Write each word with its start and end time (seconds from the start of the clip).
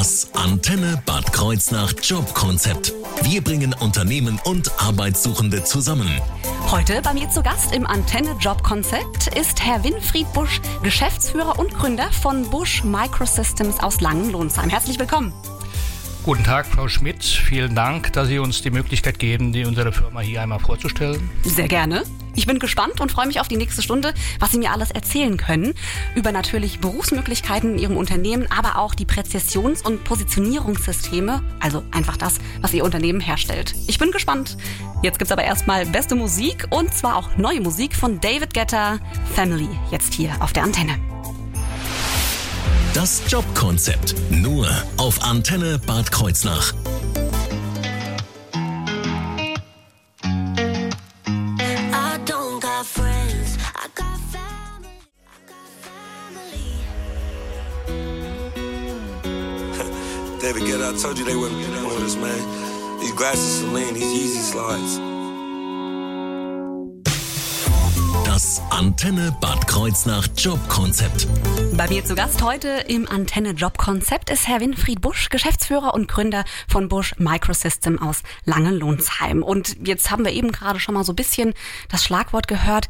Das 0.00 0.32
Antenne 0.32 1.02
Bad 1.04 1.30
Kreuznach 1.30 1.92
Jobkonzept. 2.02 2.94
Wir 3.20 3.44
bringen 3.44 3.74
Unternehmen 3.74 4.40
und 4.44 4.72
Arbeitssuchende 4.80 5.62
zusammen. 5.62 6.08
Heute 6.70 7.02
bei 7.02 7.12
mir 7.12 7.28
zu 7.28 7.42
Gast 7.42 7.74
im 7.74 7.86
Antenne 7.86 8.34
Jobkonzept 8.40 9.26
ist 9.38 9.62
Herr 9.62 9.84
Winfried 9.84 10.32
Busch, 10.32 10.62
Geschäftsführer 10.82 11.58
und 11.58 11.74
Gründer 11.74 12.10
von 12.12 12.48
Busch 12.48 12.82
Microsystems 12.82 13.78
aus 13.80 14.00
Langenlohnsheim. 14.00 14.70
Herzlich 14.70 14.98
willkommen. 14.98 15.34
Guten 16.22 16.44
Tag, 16.44 16.64
Frau 16.64 16.88
Schmidt. 16.88 17.22
Vielen 17.22 17.74
Dank, 17.74 18.14
dass 18.14 18.28
Sie 18.28 18.38
uns 18.38 18.62
die 18.62 18.70
Möglichkeit 18.70 19.18
geben, 19.18 19.52
die 19.52 19.66
unsere 19.66 19.92
Firma 19.92 20.20
hier 20.20 20.40
einmal 20.40 20.60
vorzustellen. 20.60 21.28
Sehr 21.44 21.68
gerne. 21.68 22.04
Ich 22.40 22.46
bin 22.46 22.58
gespannt 22.58 23.02
und 23.02 23.12
freue 23.12 23.26
mich 23.26 23.38
auf 23.38 23.48
die 23.48 23.58
nächste 23.58 23.82
Stunde, 23.82 24.14
was 24.38 24.50
Sie 24.50 24.58
mir 24.58 24.72
alles 24.72 24.90
erzählen 24.90 25.36
können. 25.36 25.74
Über 26.14 26.32
natürlich 26.32 26.78
Berufsmöglichkeiten 26.78 27.74
in 27.74 27.78
Ihrem 27.78 27.98
Unternehmen, 27.98 28.46
aber 28.50 28.78
auch 28.78 28.94
die 28.94 29.04
Präzisions- 29.04 29.82
und 29.82 30.04
Positionierungssysteme, 30.04 31.42
also 31.60 31.82
einfach 31.90 32.16
das, 32.16 32.38
was 32.62 32.72
Ihr 32.72 32.82
Unternehmen 32.82 33.20
herstellt. 33.20 33.74
Ich 33.88 33.98
bin 33.98 34.10
gespannt. 34.10 34.56
Jetzt 35.02 35.18
gibt's 35.18 35.32
aber 35.32 35.44
erstmal 35.44 35.84
beste 35.84 36.14
Musik 36.14 36.66
und 36.70 36.94
zwar 36.94 37.16
auch 37.16 37.36
neue 37.36 37.60
Musik 37.60 37.94
von 37.94 38.20
David 38.20 38.54
Getter, 38.54 39.00
Family, 39.34 39.68
jetzt 39.90 40.14
hier 40.14 40.34
auf 40.40 40.54
der 40.54 40.62
Antenne. 40.62 40.98
Das 42.94 43.20
Jobkonzept. 43.28 44.14
Nur 44.30 44.66
auf 44.96 45.22
Antenne 45.22 45.78
Bad 45.78 46.10
Kreuznach. 46.10 46.72
Told 61.02 61.18
you 61.18 61.24
they 61.24 61.34
wouldn't 61.34 61.58
get 61.58 61.70
on 61.78 61.84
with 61.84 62.04
us, 62.04 62.16
man. 62.16 63.00
These 63.00 63.12
glasses 63.12 63.60
Celine, 63.60 63.94
these 63.94 64.12
Yeezy 64.12 64.42
slides. 64.42 65.00
Das 68.26 68.60
Antenne 68.70 69.34
Bad 69.40 69.66
Kreuznach 69.66 70.28
Jobkonzept. 70.36 71.26
Bei 71.72 71.88
mir 71.88 72.04
zu 72.04 72.14
Gast 72.14 72.42
heute 72.42 72.68
im 72.88 73.08
Antenne 73.08 73.52
Job 73.52 73.78
Konzept 73.78 74.28
ist 74.28 74.46
Herr 74.46 74.60
Winfried 74.60 75.00
Busch, 75.00 75.30
Geschäftsführer 75.30 75.94
und 75.94 76.06
Gründer 76.06 76.44
von 76.68 76.88
Busch 76.88 77.14
Microsystem 77.18 78.00
aus 78.00 78.22
Langenlohnsheim. 78.44 79.42
Und 79.42 79.76
jetzt 79.86 80.10
haben 80.10 80.24
wir 80.24 80.32
eben 80.32 80.52
gerade 80.52 80.80
schon 80.80 80.94
mal 80.94 81.04
so 81.04 81.12
ein 81.12 81.16
bisschen 81.16 81.54
das 81.88 82.04
Schlagwort 82.04 82.46
gehört. 82.46 82.88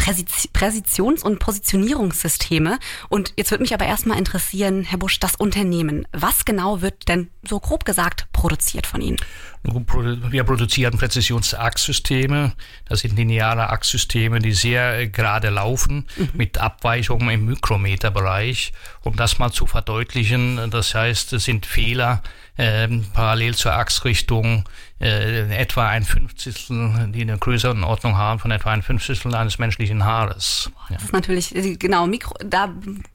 Präzisions- 0.00 1.22
und 1.22 1.38
Positionierungssysteme. 1.38 2.78
Und 3.08 3.32
jetzt 3.36 3.50
würde 3.50 3.62
mich 3.62 3.74
aber 3.74 3.86
erstmal 3.86 4.18
interessieren, 4.18 4.82
Herr 4.82 4.98
Busch, 4.98 5.20
das 5.20 5.36
Unternehmen. 5.36 6.06
Was 6.12 6.44
genau 6.44 6.80
wird 6.80 7.08
denn 7.08 7.30
so 7.46 7.60
grob 7.60 7.84
gesagt 7.84 8.26
produziert 8.32 8.86
von 8.86 9.00
Ihnen? 9.00 9.18
Wir 9.62 10.44
produzieren 10.44 10.96
Präzisionsachssysteme. 10.96 12.52
Das 12.86 13.00
sind 13.00 13.16
lineare 13.16 13.68
Achssysteme, 13.68 14.38
die 14.38 14.52
sehr 14.52 14.98
äh, 14.98 15.08
gerade 15.08 15.50
laufen, 15.50 16.06
mit 16.32 16.56
Abweichungen 16.58 17.28
im 17.28 17.44
Mikrometerbereich. 17.46 18.72
Um 19.02 19.16
das 19.16 19.38
mal 19.38 19.52
zu 19.52 19.66
verdeutlichen, 19.66 20.70
das 20.70 20.94
heißt, 20.94 21.34
es 21.34 21.44
sind 21.44 21.66
Fehler 21.66 22.22
ähm, 22.56 23.06
parallel 23.12 23.54
zur 23.54 23.72
Achsrichtung 23.74 24.64
äh, 25.00 25.50
etwa 25.56 25.88
ein 25.88 26.04
Fünfzigstel, 26.04 27.10
die 27.14 27.22
eine 27.22 27.38
größere 27.38 27.74
Ordnung 27.86 28.18
haben 28.18 28.38
von 28.38 28.50
etwa 28.50 28.70
ein 28.70 28.82
Fünfzigstel 28.82 29.34
eines 29.34 29.58
menschlichen 29.58 30.04
Haares. 30.04 30.70
Ja. 30.88 30.96
Das 30.96 31.04
ist 31.04 31.12
natürlich, 31.12 31.54
äh, 31.54 31.76
genau, 31.76 32.06
Mikro, 32.06 32.34
da 32.44 32.72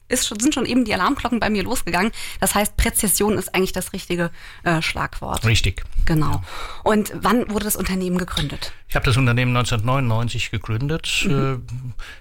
ist 0.08 0.26
schon, 0.26 0.38
sind 0.40 0.54
schon 0.54 0.66
eben 0.66 0.84
die 0.84 0.94
Alarmglocken 0.94 1.40
bei 1.40 1.50
mir 1.50 1.62
losgegangen. 1.62 2.12
Das 2.40 2.54
heißt, 2.54 2.76
Präzision 2.76 3.38
ist 3.38 3.54
eigentlich 3.54 3.72
das 3.72 3.92
richtige 3.92 4.30
äh, 4.64 4.80
Schlagwort. 4.82 5.44
Richtig. 5.44 5.84
Genau. 6.04 6.42
Und 6.84 7.12
wann 7.14 7.50
wurde 7.50 7.64
das 7.64 7.76
Unternehmen 7.76 8.18
gegründet? 8.18 8.72
Ich 8.88 8.94
habe 8.94 9.04
das 9.04 9.16
Unternehmen 9.16 9.56
1999 9.56 10.50
gegründet. 10.50 11.26
Äh, 11.28 11.56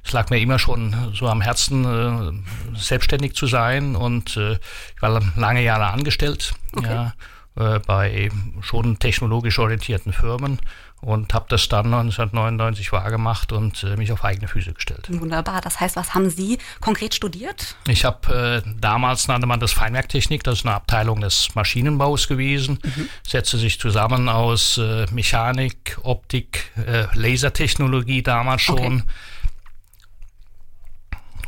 Es 0.04 0.12
lag 0.12 0.30
mir 0.30 0.40
immer 0.40 0.60
schon 0.60 1.14
so 1.14 1.28
am 1.28 1.42
Herzen, 1.42 1.86
äh, 1.86 2.78
selbstständig 2.78 3.36
zu 3.36 3.48
sein 3.48 3.96
und 3.96 4.36
äh, 4.38 4.54
ich 4.54 5.02
war 5.02 5.22
lange 5.36 5.64
Jahre 5.64 5.88
angestellt 5.88 6.54
ja, 6.82 7.14
äh, 7.56 7.80
bei 7.80 8.30
schon 8.62 9.00
technologisch 9.00 9.60
orientierten 9.60 10.14
Firmen 10.14 10.60
und 11.06 11.34
habe 11.34 11.46
das 11.50 11.70
dann 11.70 11.86
1999 11.86 12.92
wahrgemacht 12.92 13.52
und 13.52 13.84
äh, 13.84 13.96
mich 13.96 14.12
auf 14.12 14.26
eigene 14.26 14.48
Füße 14.48 14.74
gestellt. 14.74 15.08
Wunderbar. 15.10 15.62
Das 15.62 15.80
heißt, 15.80 15.96
was 15.96 16.16
haben 16.16 16.32
Sie 16.32 16.58
konkret 16.82 17.14
studiert? 17.14 17.76
Ich 17.88 18.04
habe 18.04 18.64
äh, 18.66 18.70
damals 18.80 19.28
nannte 19.28 19.46
man 19.46 19.60
das 19.60 19.72
Feinwerktechnik, 19.72 20.44
das 20.44 20.60
ist 20.60 20.66
eine 20.66 20.76
Abteilung 20.76 21.22
des 21.22 21.54
Maschinenbaus 21.54 22.28
gewesen, 22.28 22.80
setzte 23.26 23.58
sich 23.58 23.80
zusammen 23.80 24.30
aus 24.30 24.80
äh, 24.80 25.06
Mechanik, 25.12 26.00
Optik, 26.02 26.72
äh, 26.76 27.06
Lasertechnologie 27.14 28.24
damals 28.24 28.64
schon 28.64 28.76
Okay. 28.76 29.04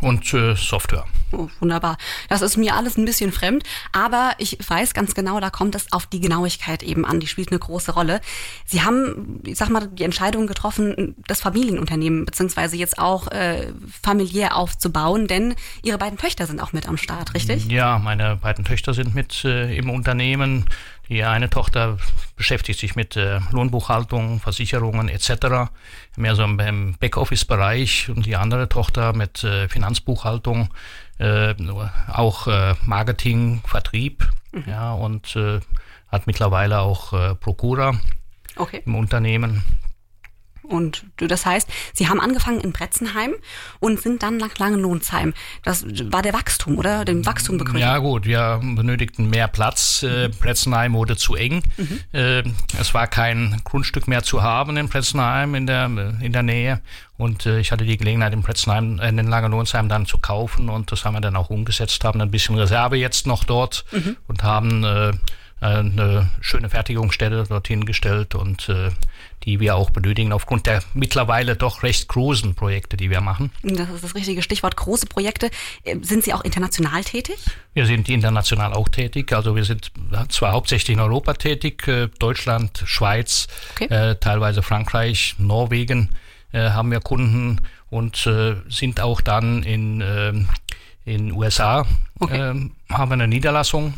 Und 0.02 0.34
äh, 0.34 0.56
Software. 0.56 1.06
Oh, 1.32 1.50
wunderbar. 1.60 1.98
Das 2.30 2.42
ist 2.42 2.56
mir 2.56 2.76
alles 2.76 2.98
ein 2.98 3.04
bisschen 3.04 3.34
fremd, 3.34 3.64
aber 3.92 4.32
ich 4.38 4.58
weiß 4.66 4.94
ganz 4.94 5.14
genau, 5.14 5.40
da 5.42 5.50
kommt 5.50 5.76
es 5.76 5.92
auf 5.92 6.06
die 6.06 6.22
Genauigkeit 6.22 6.84
eben 6.84 7.06
an. 7.06 7.20
Die 7.20 7.28
spielt 7.28 7.52
eine 7.52 7.60
große 7.60 7.92
Rolle. 7.92 8.22
Sie 8.66 8.82
haben, 8.84 9.42
ich 9.46 9.58
sag 9.58 9.70
mal, 9.70 9.88
die 9.88 10.04
Entscheidung 10.04 10.48
getroffen, 10.48 11.16
das 11.28 11.42
Familienunternehmen 11.42 12.24
beziehungsweise 12.26 12.78
jetzt 12.78 12.98
auch 12.98 13.28
äh, 13.28 13.74
familiär 14.02 14.56
aufzubauen, 14.56 15.28
denn 15.28 15.56
Ihre 15.84 15.98
beiden 15.98 16.18
Töchter 16.18 16.46
sind 16.46 16.62
auch 16.62 16.72
mit 16.72 16.88
am 16.88 16.98
Start, 16.98 17.34
richtig? 17.34 17.66
Ja, 17.66 18.00
meine 18.00 18.38
beiden 18.38 18.64
Töchter 18.64 18.94
sind 18.94 19.14
mit 19.14 19.44
äh, 19.44 19.76
im 19.76 19.90
Unternehmen. 19.90 20.66
Die 21.10 21.24
eine 21.24 21.50
Tochter 21.50 21.98
beschäftigt 22.36 22.80
sich 22.80 22.96
mit 22.96 23.16
äh, 23.16 23.40
Lohnbuchhaltung, 23.52 24.40
Versicherungen 24.40 25.10
etc. 25.10 25.72
Mehr 26.16 26.36
so 26.36 26.44
im, 26.44 26.96
Backoffice-Bereich 27.00 28.10
und 28.10 28.26
die 28.26 28.36
andere 28.36 28.68
Tochter 28.70 29.14
mit 29.14 29.44
äh, 29.44 29.68
Finanzbuchhaltung, 29.70 30.74
äh, 31.20 31.54
auch 32.12 32.48
äh, 32.48 32.76
Marketing, 32.86 33.62
Vertrieb, 33.66 34.28
ja 34.66 34.94
und 34.94 35.36
äh, 35.36 35.60
hat 36.10 36.28
mittlerweile 36.28 36.80
auch 36.80 37.14
äh, 37.14 37.36
Prokura 37.36 38.00
Okay. 38.56 38.82
im 38.86 38.96
Unternehmen. 38.96 39.64
Und 40.68 41.06
das 41.18 41.46
heißt, 41.46 41.70
Sie 41.94 42.08
haben 42.08 42.20
angefangen 42.20 42.60
in 42.60 42.74
Bretzenheim 42.74 43.34
und 43.80 44.02
sind 44.02 44.24
dann 44.24 44.38
nach 44.38 44.58
Langenlohnsheim. 44.58 45.34
Das 45.64 45.86
war 46.12 46.22
der 46.22 46.34
Wachstum, 46.34 46.78
oder? 46.78 47.06
Dem 47.06 47.26
Wachstum 47.26 47.58
begründet. 47.58 47.84
Ja 47.84 47.98
gut, 48.00 48.26
wir 48.26 48.60
benötigten 48.62 49.30
mehr 49.30 49.48
Platz. 49.48 50.04
Äh, 50.04 50.30
Bretzenheim 50.30 50.94
wurde 50.94 51.16
zu 51.16 51.36
eng. 51.36 51.64
Äh, 52.12 52.44
es 52.80 52.94
war 52.94 53.08
kein 53.08 53.62
Grundstück 53.64 54.08
mehr 54.08 54.24
zu 54.24 54.44
haben 54.44 54.78
in 54.78 54.90
Bretzenheim 54.90 55.56
in 55.56 55.68
der, 55.68 55.86
in 56.22 56.34
der 56.34 56.44
Nähe. 56.44 56.82
Und 57.18 57.46
äh, 57.46 57.60
ich 57.60 57.72
hatte 57.72 57.86
die 57.86 57.98
Gelegenheit, 57.98 58.34
in 58.34 58.42
Bretzenheim, 58.42 59.00
äh, 59.00 59.10
in 59.10 59.28
Langenlohnsheim 59.28 59.90
dann 59.90 60.06
zu 60.06 60.18
kaufen. 60.18 60.70
Und 60.70 60.92
das 60.92 61.06
haben 61.06 61.14
wir 61.14 61.22
dann 61.22 61.36
auch 61.36 61.50
umgesetzt, 61.50 62.04
haben 62.04 62.22
ein 62.22 62.32
bisschen 62.32 62.56
Reserve 62.56 62.98
jetzt 62.98 63.26
noch 63.26 63.44
dort 63.44 63.86
und 64.28 64.44
haben 64.44 64.84
äh, 64.84 65.12
eine 65.60 66.30
schöne 66.42 66.70
Fertigungsstätte 66.70 67.46
dorthin 67.50 67.86
gestellt 67.86 68.36
und 68.36 68.70
äh, 68.70 68.92
die 69.44 69.60
wir 69.60 69.76
auch 69.76 69.90
benötigen 69.92 70.34
aufgrund 70.34 70.66
der 70.66 70.82
mittlerweile 70.94 71.56
doch 71.56 71.84
recht 71.84 72.08
großen 72.08 72.56
Projekte, 72.56 72.98
die 72.98 73.10
wir 73.10 73.22
machen. 73.22 73.52
Das 73.64 73.90
ist 73.90 74.04
das 74.04 74.16
richtige 74.16 74.42
Stichwort. 74.42 74.76
Große 74.76 75.06
Projekte. 75.08 75.50
Äh, 75.84 75.98
Sind 76.02 76.24
Sie 76.24 76.34
auch 76.34 76.44
international 76.44 77.04
tätig? 77.04 77.38
Wir 77.74 77.86
sind 77.86 78.10
international 78.10 78.74
auch 78.74 78.90
tätig. 78.90 79.32
Also 79.34 79.56
wir 79.56 79.64
sind 79.64 79.92
zwar 80.30 80.52
hauptsächlich 80.52 80.96
in 80.96 81.00
Europa 81.00 81.34
tätig, 81.34 81.88
äh, 81.88 82.08
Deutschland, 82.20 82.84
Schweiz, 82.86 83.48
Okay. 83.76 83.86
äh, 83.86 84.16
teilweise 84.16 84.62
Frankreich, 84.64 85.36
Norwegen 85.38 86.10
haben 86.54 86.92
wir 86.92 87.02
Kunden 87.02 87.60
und 87.90 88.28
sind 88.70 89.02
auch 89.02 89.20
dann 89.20 89.64
in 89.64 90.48
in 91.04 91.32
USA 91.32 91.86
Okay. 92.20 92.38
ähm, 92.50 92.72
haben 92.90 93.10
wir 93.12 93.14
eine 93.14 93.28
Niederlassung, 93.28 93.94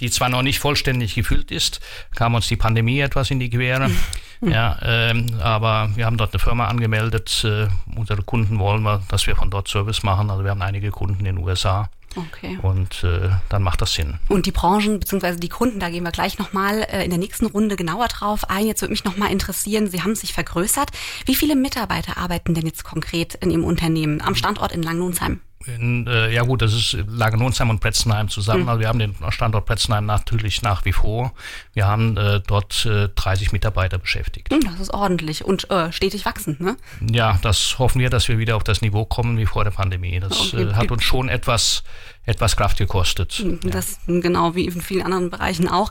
die 0.00 0.10
zwar 0.10 0.28
noch 0.28 0.42
nicht 0.42 0.58
vollständig 0.58 1.14
gefüllt 1.14 1.50
ist, 1.50 1.80
kam 2.14 2.34
uns 2.34 2.48
die 2.48 2.56
Pandemie 2.56 3.00
etwas 3.00 3.30
in 3.30 3.40
die 3.40 3.50
Quere. 3.50 3.90
Ja, 4.40 4.78
ähm, 4.82 5.26
aber 5.40 5.90
wir 5.94 6.06
haben 6.06 6.16
dort 6.16 6.32
eine 6.32 6.40
Firma 6.40 6.66
angemeldet. 6.66 7.44
Äh, 7.44 7.68
unsere 7.96 8.22
Kunden 8.22 8.58
wollen 8.58 8.82
wir, 8.82 9.02
dass 9.08 9.26
wir 9.26 9.36
von 9.36 9.50
dort 9.50 9.68
Service 9.68 10.02
machen. 10.02 10.30
Also 10.30 10.44
wir 10.44 10.50
haben 10.50 10.62
einige 10.62 10.90
Kunden 10.90 11.18
in 11.20 11.36
den 11.36 11.38
USA. 11.38 11.88
Okay. 12.16 12.58
Und 12.62 13.04
äh, 13.04 13.28
dann 13.48 13.62
macht 13.62 13.82
das 13.82 13.92
Sinn. 13.92 14.18
Und 14.28 14.46
die 14.46 14.50
Branchen 14.50 15.00
bzw. 15.00 15.36
die 15.36 15.48
Kunden, 15.48 15.80
da 15.80 15.90
gehen 15.90 16.02
wir 16.02 16.12
gleich 16.12 16.38
nochmal 16.38 16.86
äh, 16.90 17.04
in 17.04 17.10
der 17.10 17.18
nächsten 17.18 17.46
Runde 17.46 17.76
genauer 17.76 18.08
drauf 18.08 18.48
ein. 18.48 18.66
Jetzt 18.66 18.80
würde 18.80 18.92
mich 18.92 19.04
nochmal 19.04 19.30
interessieren, 19.30 19.88
Sie 19.88 20.02
haben 20.02 20.14
sich 20.14 20.32
vergrößert. 20.32 20.90
Wie 21.26 21.34
viele 21.34 21.56
Mitarbeiter 21.56 22.16
arbeiten 22.16 22.54
denn 22.54 22.64
jetzt 22.64 22.84
konkret 22.84 23.34
in 23.36 23.50
Ihrem 23.50 23.64
Unternehmen 23.64 24.22
am 24.22 24.34
Standort 24.34 24.72
in 24.72 24.82
Langnonsheim? 24.82 25.40
In, 25.66 26.06
äh, 26.06 26.32
ja 26.32 26.42
gut, 26.42 26.62
das 26.62 26.72
ist 26.72 26.96
Langenonsheim 27.08 27.70
und 27.70 27.80
Pretzenheim 27.80 28.28
zusammen. 28.28 28.62
Mhm. 28.64 28.68
Also 28.68 28.80
wir 28.80 28.88
haben 28.88 28.98
den 28.98 29.14
Standort 29.30 29.66
Pretzenheim 29.66 30.06
natürlich 30.06 30.62
nach 30.62 30.84
wie 30.84 30.92
vor. 30.92 31.32
Wir 31.72 31.86
haben 31.86 32.16
äh, 32.16 32.40
dort 32.46 32.86
äh, 32.86 33.08
30 33.14 33.52
Mitarbeiter 33.52 33.98
beschäftigt. 33.98 34.52
Hm, 34.52 34.60
Das 34.60 34.80
ist 34.80 34.94
ordentlich 34.94 35.44
und 35.44 35.70
äh, 35.70 35.90
stetig 35.92 36.24
wachsend, 36.24 36.60
ne? 36.60 36.76
Ja, 37.00 37.38
das 37.42 37.78
hoffen 37.78 38.00
wir, 38.00 38.10
dass 38.10 38.28
wir 38.28 38.38
wieder 38.38 38.56
auf 38.56 38.64
das 38.64 38.80
Niveau 38.82 39.04
kommen 39.04 39.38
wie 39.38 39.46
vor 39.46 39.64
der 39.64 39.70
Pandemie. 39.72 40.20
Das 40.20 40.52
Okay. 40.52 40.62
äh, 40.62 40.74
hat 40.74 40.90
uns 40.90 41.02
schon 41.02 41.28
etwas, 41.28 41.82
etwas 42.24 42.56
Kraft 42.56 42.78
gekostet. 42.78 43.44
Das 43.62 43.98
genau 44.06 44.54
wie 44.54 44.66
in 44.66 44.80
vielen 44.80 45.02
anderen 45.02 45.30
Bereichen 45.30 45.68
auch. 45.68 45.90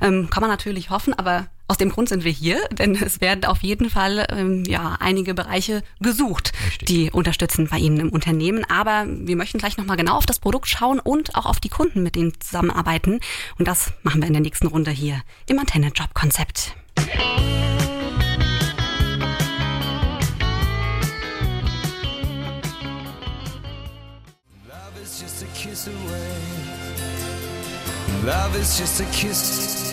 Ähm, 0.00 0.28
kann 0.30 0.40
man 0.40 0.50
natürlich 0.50 0.90
hoffen, 0.90 1.14
aber 1.14 1.46
aus 1.66 1.78
dem 1.78 1.90
Grund 1.90 2.08
sind 2.08 2.24
wir 2.24 2.32
hier, 2.32 2.58
denn 2.68 2.94
es 2.94 3.20
werden 3.20 3.44
auf 3.46 3.62
jeden 3.62 3.88
Fall 3.88 4.26
ähm, 4.30 4.64
ja 4.66 4.96
einige 5.00 5.34
Bereiche 5.34 5.82
gesucht, 6.00 6.52
Richtig. 6.66 6.88
die 6.88 7.10
unterstützen 7.10 7.68
bei 7.70 7.78
Ihnen 7.78 7.98
im 8.00 8.08
Unternehmen. 8.10 8.64
Aber 8.68 9.06
wir 9.08 9.36
möchten 9.36 9.58
gleich 9.58 9.78
nochmal 9.78 9.96
genau 9.96 10.16
auf 10.16 10.26
das 10.26 10.38
Produkt 10.38 10.68
schauen 10.68 11.00
und 11.00 11.34
auch 11.36 11.46
auf 11.46 11.60
die 11.60 11.70
Kunden, 11.70 12.02
mit 12.02 12.16
denen 12.16 12.38
zusammenarbeiten. 12.38 13.20
Und 13.58 13.66
das 13.66 13.92
machen 14.02 14.20
wir 14.20 14.26
in 14.26 14.34
der 14.34 14.42
nächsten 14.42 14.66
Runde 14.66 14.90
hier 14.90 15.22
im 15.46 15.58
Antenne-Job-Konzept. 15.58 16.74
Love 24.68 25.02
is 25.02 25.20
just 25.20 25.42
a 25.42 25.46
kiss 25.54 25.88
away. 25.88 26.74
Love 28.24 28.58
is 28.58 28.78
just 28.78 29.00
a 29.00 29.04
kiss. 29.12 29.83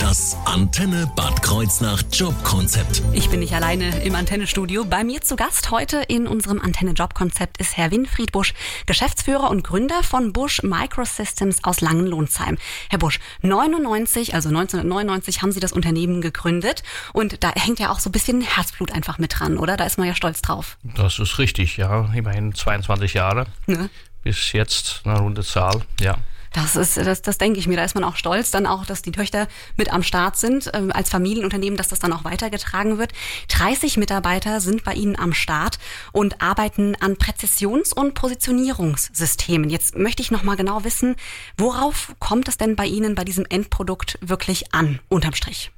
Das 0.00 0.36
Antenne 0.44 1.10
Bad 1.16 1.42
Kreuznach 1.42 2.04
Jobkonzept. 2.12 3.02
Ich 3.12 3.28
bin 3.30 3.40
nicht 3.40 3.52
alleine 3.52 4.04
im 4.04 4.14
Antenne-Studio. 4.14 4.84
Bei 4.84 5.02
mir 5.02 5.22
zu 5.22 5.34
Gast 5.34 5.72
heute 5.72 6.02
in 6.06 6.28
unserem 6.28 6.60
Antenne-Job-Konzept 6.60 7.58
ist 7.58 7.76
Herr 7.76 7.90
Winfried 7.90 8.30
Busch, 8.30 8.54
Geschäftsführer 8.86 9.50
und 9.50 9.64
Gründer 9.64 10.04
von 10.04 10.32
Busch 10.32 10.62
Microsystems 10.62 11.64
aus 11.64 11.80
Langenlohnsheim. 11.80 12.58
Herr 12.90 13.00
Busch, 13.00 13.18
99, 13.42 14.34
also 14.34 14.50
1999 14.50 15.42
haben 15.42 15.50
Sie 15.50 15.60
das 15.60 15.72
Unternehmen 15.72 16.20
gegründet 16.20 16.84
und 17.12 17.42
da 17.42 17.52
hängt 17.56 17.80
ja 17.80 17.90
auch 17.90 17.98
so 17.98 18.10
ein 18.10 18.12
bisschen 18.12 18.40
Herzblut 18.40 18.92
einfach 18.92 19.18
mit 19.18 19.40
dran, 19.40 19.58
oder? 19.58 19.76
Da 19.76 19.84
ist 19.84 19.98
man 19.98 20.06
ja 20.06 20.14
stolz 20.14 20.42
drauf. 20.42 20.78
Das 20.84 21.18
ist 21.18 21.40
richtig, 21.40 21.76
ja. 21.76 22.08
Immerhin 22.14 22.54
22 22.54 23.14
Jahre. 23.14 23.46
Ne? 23.66 23.90
Bis 24.22 24.52
jetzt 24.52 25.02
eine 25.04 25.18
runde 25.18 25.42
Zahl, 25.42 25.82
ja. 26.00 26.16
Das 26.56 26.74
ist, 26.74 26.96
das, 26.96 27.20
das 27.20 27.36
denke 27.36 27.58
ich 27.58 27.68
mir. 27.68 27.76
Da 27.76 27.84
ist 27.84 27.94
man 27.94 28.02
auch 28.02 28.16
stolz, 28.16 28.50
dann 28.50 28.66
auch, 28.66 28.86
dass 28.86 29.02
die 29.02 29.12
Töchter 29.12 29.46
mit 29.76 29.92
am 29.92 30.02
Start 30.02 30.36
sind, 30.36 30.70
ähm, 30.72 30.90
als 30.90 31.10
Familienunternehmen, 31.10 31.76
dass 31.76 31.88
das 31.88 31.98
dann 31.98 32.14
auch 32.14 32.24
weitergetragen 32.24 32.96
wird. 32.96 33.12
30 33.48 33.98
Mitarbeiter 33.98 34.62
sind 34.62 34.82
bei 34.82 34.94
Ihnen 34.94 35.18
am 35.18 35.34
Start 35.34 35.78
und 36.12 36.40
arbeiten 36.40 36.96
an 36.98 37.18
Präzisions- 37.18 37.92
und 37.92 38.14
Positionierungssystemen. 38.14 39.68
Jetzt 39.68 39.98
möchte 39.98 40.22
ich 40.22 40.30
noch 40.30 40.44
mal 40.44 40.56
genau 40.56 40.82
wissen, 40.82 41.16
worauf 41.58 42.14
kommt 42.20 42.48
es 42.48 42.56
denn 42.56 42.74
bei 42.74 42.86
Ihnen 42.86 43.14
bei 43.14 43.24
diesem 43.24 43.44
Endprodukt 43.46 44.18
wirklich 44.22 44.72
an, 44.72 44.98
unterm 45.10 45.34
Strich? 45.34 45.72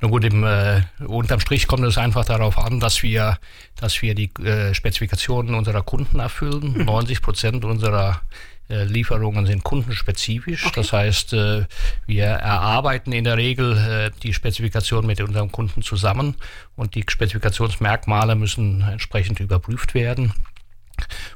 Na 0.00 0.08
gut, 0.08 0.24
im, 0.24 0.42
äh, 0.42 0.82
unterm 1.06 1.38
Strich 1.38 1.68
kommt 1.68 1.84
es 1.84 1.96
einfach 1.96 2.24
darauf 2.24 2.58
an, 2.58 2.80
dass 2.80 3.04
wir, 3.04 3.38
dass 3.76 4.02
wir 4.02 4.16
die 4.16 4.34
äh, 4.42 4.74
Spezifikationen 4.74 5.54
unserer 5.54 5.82
Kunden 5.82 6.18
erfüllen. 6.18 6.84
90 6.84 7.22
Prozent 7.22 7.64
unserer 7.64 8.20
Lieferungen 8.68 9.46
sind 9.46 9.64
kundenspezifisch. 9.64 10.70
Das 10.74 10.92
heißt, 10.92 11.32
äh, 11.32 11.64
wir 12.06 12.24
erarbeiten 12.24 13.12
in 13.12 13.24
der 13.24 13.36
Regel 13.36 13.76
äh, 13.76 14.10
die 14.22 14.34
Spezifikation 14.34 15.06
mit 15.06 15.20
unserem 15.20 15.50
Kunden 15.50 15.82
zusammen 15.82 16.36
und 16.76 16.94
die 16.94 17.04
Spezifikationsmerkmale 17.06 18.34
müssen 18.34 18.82
entsprechend 18.82 19.40
überprüft 19.40 19.94
werden 19.94 20.32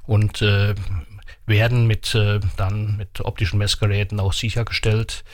und 0.04 0.42
äh, 0.42 0.74
werden 1.46 1.86
mit 1.86 2.14
äh, 2.14 2.40
dann 2.56 2.96
mit 2.96 3.20
optischen 3.20 3.58
Messgeräten 3.58 4.20
auch 4.20 4.32
sichergestellt 4.32 5.24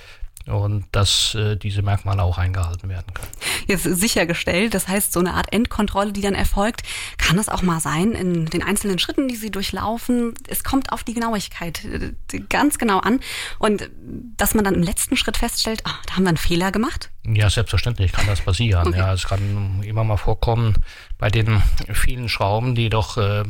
und 0.49 0.85
dass 0.93 1.35
äh, 1.35 1.57
diese 1.57 1.83
Merkmale 1.83 2.23
auch 2.23 2.39
eingehalten 2.39 2.89
werden 2.89 3.13
können. 3.15 3.31
Jetzt 3.67 3.85
sichergestellt, 3.85 4.75
das 4.75 4.89
heißt 4.89 5.13
so 5.13 5.21
eine 5.21 5.35
Art 5.35 5.53
Endkontrolle, 5.53 6.13
die 6.13 6.21
dann 6.21 6.35
erfolgt. 6.35 6.83
Kann 7.19 7.39
es 7.39 7.49
auch 7.49 7.63
mal 7.63 7.81
sein 7.81 8.13
in 8.13 8.47
den 8.47 8.63
einzelnen 8.63 8.99
Schritten, 8.99 9.29
die 9.29 9.37
Sie 9.37 9.51
durchlaufen? 9.51 10.35
Es 10.49 10.65
kommt 10.65 10.93
auf 10.93 11.05
die 11.05 11.15
Genauigkeit 11.15 11.85
äh, 11.85 12.39
ganz 12.49 12.79
genau 12.79 12.99
an 12.99 13.21
und 13.59 13.91
dass 14.37 14.55
man 14.55 14.65
dann 14.65 14.75
im 14.75 14.83
letzten 14.83 15.17
Schritt 15.17 15.37
feststellt, 15.37 15.83
ah, 15.85 15.95
da 16.07 16.17
haben 16.17 16.25
wir 16.25 16.31
einen 16.31 16.37
Fehler 16.37 16.73
gemacht. 16.73 17.11
Ja, 17.25 17.51
selbstverständlich 17.51 18.13
kann 18.13 18.27
das 18.27 18.41
passieren. 18.41 18.89
Okay. 18.89 18.99
Ja, 18.99 19.13
es 19.13 19.25
kann 19.27 19.83
immer 19.85 20.05
mal 20.05 20.17
vorkommen 20.17 20.75
bei 21.19 21.31
den 21.31 21.63
vielen 21.93 22.29
Schrauben, 22.29 22.75
die 22.75 22.89
doch 22.89 23.17
äh, 23.17 23.43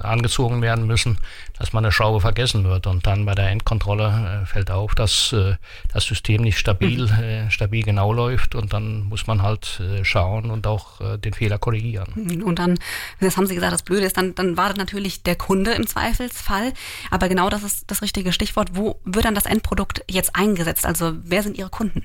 angezogen 0.00 0.60
werden 0.60 0.86
müssen, 0.86 1.18
dass 1.58 1.72
man 1.72 1.84
eine 1.84 1.92
Schraube 1.92 2.20
vergessen 2.20 2.64
wird 2.64 2.86
und 2.86 3.06
dann 3.06 3.24
bei 3.24 3.34
der 3.34 3.48
Endkontrolle 3.48 4.42
äh, 4.42 4.46
fällt 4.46 4.70
auf, 4.70 4.94
dass 4.94 5.32
äh, 5.32 5.54
das 5.92 6.04
System 6.04 6.42
nicht 6.42 6.58
stabil, 6.58 7.08
äh, 7.10 7.50
stabil 7.50 7.82
genau 7.82 8.12
läuft 8.12 8.54
und 8.54 8.74
dann 8.74 9.04
muss 9.04 9.26
man 9.26 9.42
halt 9.42 9.80
äh, 9.80 10.04
schauen 10.04 10.50
und 10.50 10.66
auch 10.66 11.00
äh, 11.00 11.18
den 11.18 11.32
Fehler 11.32 11.58
korrigieren. 11.58 12.42
Und 12.44 12.58
dann, 12.58 12.78
das 13.20 13.38
haben 13.38 13.46
Sie 13.46 13.54
gesagt, 13.54 13.72
das 13.72 13.82
Blöde 13.82 14.04
ist, 14.04 14.18
dann, 14.18 14.34
dann 14.34 14.56
war 14.56 14.76
natürlich 14.76 15.22
der 15.22 15.36
Kunde 15.36 15.72
im 15.72 15.86
Zweifelsfall. 15.86 16.72
Aber 17.10 17.28
genau 17.28 17.48
das 17.48 17.62
ist 17.62 17.90
das 17.90 18.02
richtige 18.02 18.32
Stichwort. 18.32 18.70
Wo 18.74 19.00
wird 19.04 19.24
dann 19.24 19.34
das 19.34 19.46
Endprodukt 19.46 20.04
jetzt 20.10 20.36
eingesetzt? 20.36 20.84
Also 20.84 21.14
wer 21.22 21.42
sind 21.42 21.56
Ihre 21.56 21.70
Kunden? 21.70 22.04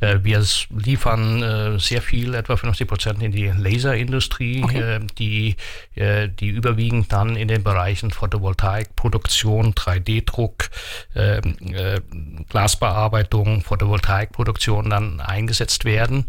Äh, 0.00 0.18
Wir 0.22 0.44
liefern 0.70 1.42
äh, 1.42 1.78
sehr 1.78 2.02
viel, 2.02 2.34
etwa 2.34 2.56
50 2.56 2.86
Prozent 2.88 3.22
in 3.22 3.32
die 3.32 3.48
Laserindustrie, 3.48 4.62
Okay. 4.64 4.96
äh, 4.96 5.00
die, 5.18 5.56
die 6.40 6.48
überwiegend 6.48 7.12
dann 7.12 7.36
in 7.36 7.48
den 7.48 7.62
Bereichen 7.64 8.10
Photovoltaikproduktion, 8.10 9.74
3D-Druck, 9.74 10.70
äh, 11.14 11.38
äh, 11.38 12.00
Glasbearbeitung, 12.48 13.62
Photovoltaikproduktion 13.62 14.90
dann 14.90 15.20
eingesetzt 15.20 15.84
werden 15.84 16.26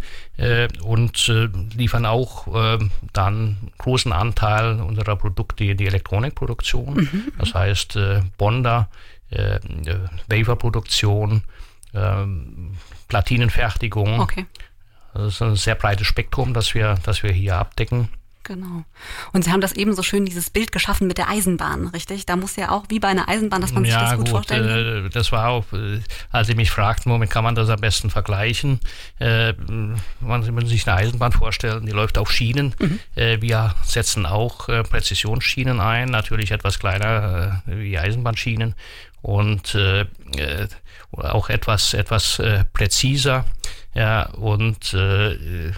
und 0.84 1.32
liefern 1.76 2.06
auch 2.06 2.48
dann 3.14 3.58
großen 3.78 4.14
Anteil 4.14 4.80
unserer 4.80 5.16
Produkte 5.18 5.66
in 5.66 5.78
die 5.78 5.86
Elektronikproduktion. 5.88 7.32
Das 7.38 7.54
heißt 7.54 8.00
Bonder, 8.38 8.90
Waferproduktion, 10.28 11.42
ähm, 11.94 12.78
Platinenfertigung. 13.08 14.20
Okay. 14.20 14.46
Das 15.14 15.34
ist 15.34 15.42
ein 15.42 15.56
sehr 15.56 15.76
breites 15.76 16.08
Spektrum, 16.08 16.54
das 16.54 16.74
wir, 16.74 16.96
das 17.04 17.24
wir 17.24 17.32
hier 17.32 17.56
abdecken. 17.58 18.10
Genau. 18.44 18.84
Und 19.32 19.44
Sie 19.44 19.52
haben 19.52 19.62
das 19.62 19.74
eben 19.74 19.94
so 19.94 20.02
schön, 20.02 20.26
dieses 20.26 20.50
Bild 20.50 20.72
geschaffen 20.72 21.08
mit 21.08 21.20
der 21.20 21.30
Eisenbahn, 21.30 21.88
richtig? 21.88 22.26
Da 22.26 22.36
muss 22.36 22.56
ja 22.56 22.72
auch 22.72 22.86
wie 22.90 23.00
bei 23.00 23.10
einer 23.10 23.30
Eisenbahn, 23.30 23.62
dass 23.62 23.74
man 23.74 23.86
sich 23.86 23.94
das 23.94 24.16
gut, 24.16 24.30
vorstellen 24.30 24.68
kann. 24.68 25.06
äh, 25.06 25.10
das 25.10 25.32
war 25.32 25.50
auch, 25.50 25.72
äh, 25.74 26.00
als 26.32 26.48
Sie 26.48 26.56
mich 26.56 26.72
fragten, 26.72 27.12
womit 27.12 27.30
kann 27.30 27.44
man 27.44 27.54
das 27.54 27.70
am 27.70 27.80
besten 27.80 28.10
vergleichen. 28.10 28.80
Äh, 29.20 29.54
man 30.20 30.42
Sie 30.42 30.52
müssen 30.52 30.68
sich 30.68 30.88
eine 30.88 30.98
Eisenbahn 30.98 31.32
vorstellen, 31.32 31.86
die 31.86 31.92
läuft 31.92 32.18
auf 32.18 32.32
Schienen. 32.32 32.74
Mhm. 32.80 33.00
Äh, 33.16 33.40
wir 33.42 33.76
setzen 33.84 34.26
auch 34.26 34.68
äh, 34.68 34.82
Präzisionsschienen 34.82 35.80
ein, 35.80 36.10
natürlich 36.10 36.50
etwas 36.50 36.80
kleiner 36.80 37.62
äh, 37.68 37.78
wie 37.78 38.00
Eisenbahnschienen 38.00 38.74
und 39.22 39.76
äh, 39.76 40.06
auch 41.12 41.50
etwas, 41.50 41.94
etwas 41.94 42.40
äh, 42.40 42.66
präziser. 42.74 43.46
Ja, 43.94 44.30
und 44.30 44.94
äh, 44.94 45.72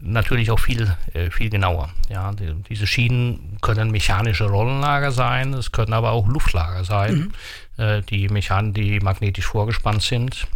natürlich 0.00 0.50
auch 0.50 0.60
viel, 0.60 0.94
äh, 1.14 1.30
viel 1.30 1.50
genauer. 1.50 1.90
Ja, 2.08 2.32
die, 2.32 2.54
diese 2.68 2.86
Schienen 2.86 3.58
können 3.60 3.90
mechanische 3.90 4.44
Rollenlager 4.44 5.10
sein, 5.10 5.54
es 5.54 5.72
können 5.72 5.92
aber 5.92 6.12
auch 6.12 6.28
Luftlager 6.28 6.84
sein, 6.84 7.32
äh, 7.76 8.02
die 8.02 8.28
mechan 8.28 8.72
die 8.72 9.00
magnetisch 9.00 9.46
vorgespannt 9.46 10.02
sind. 10.02 10.46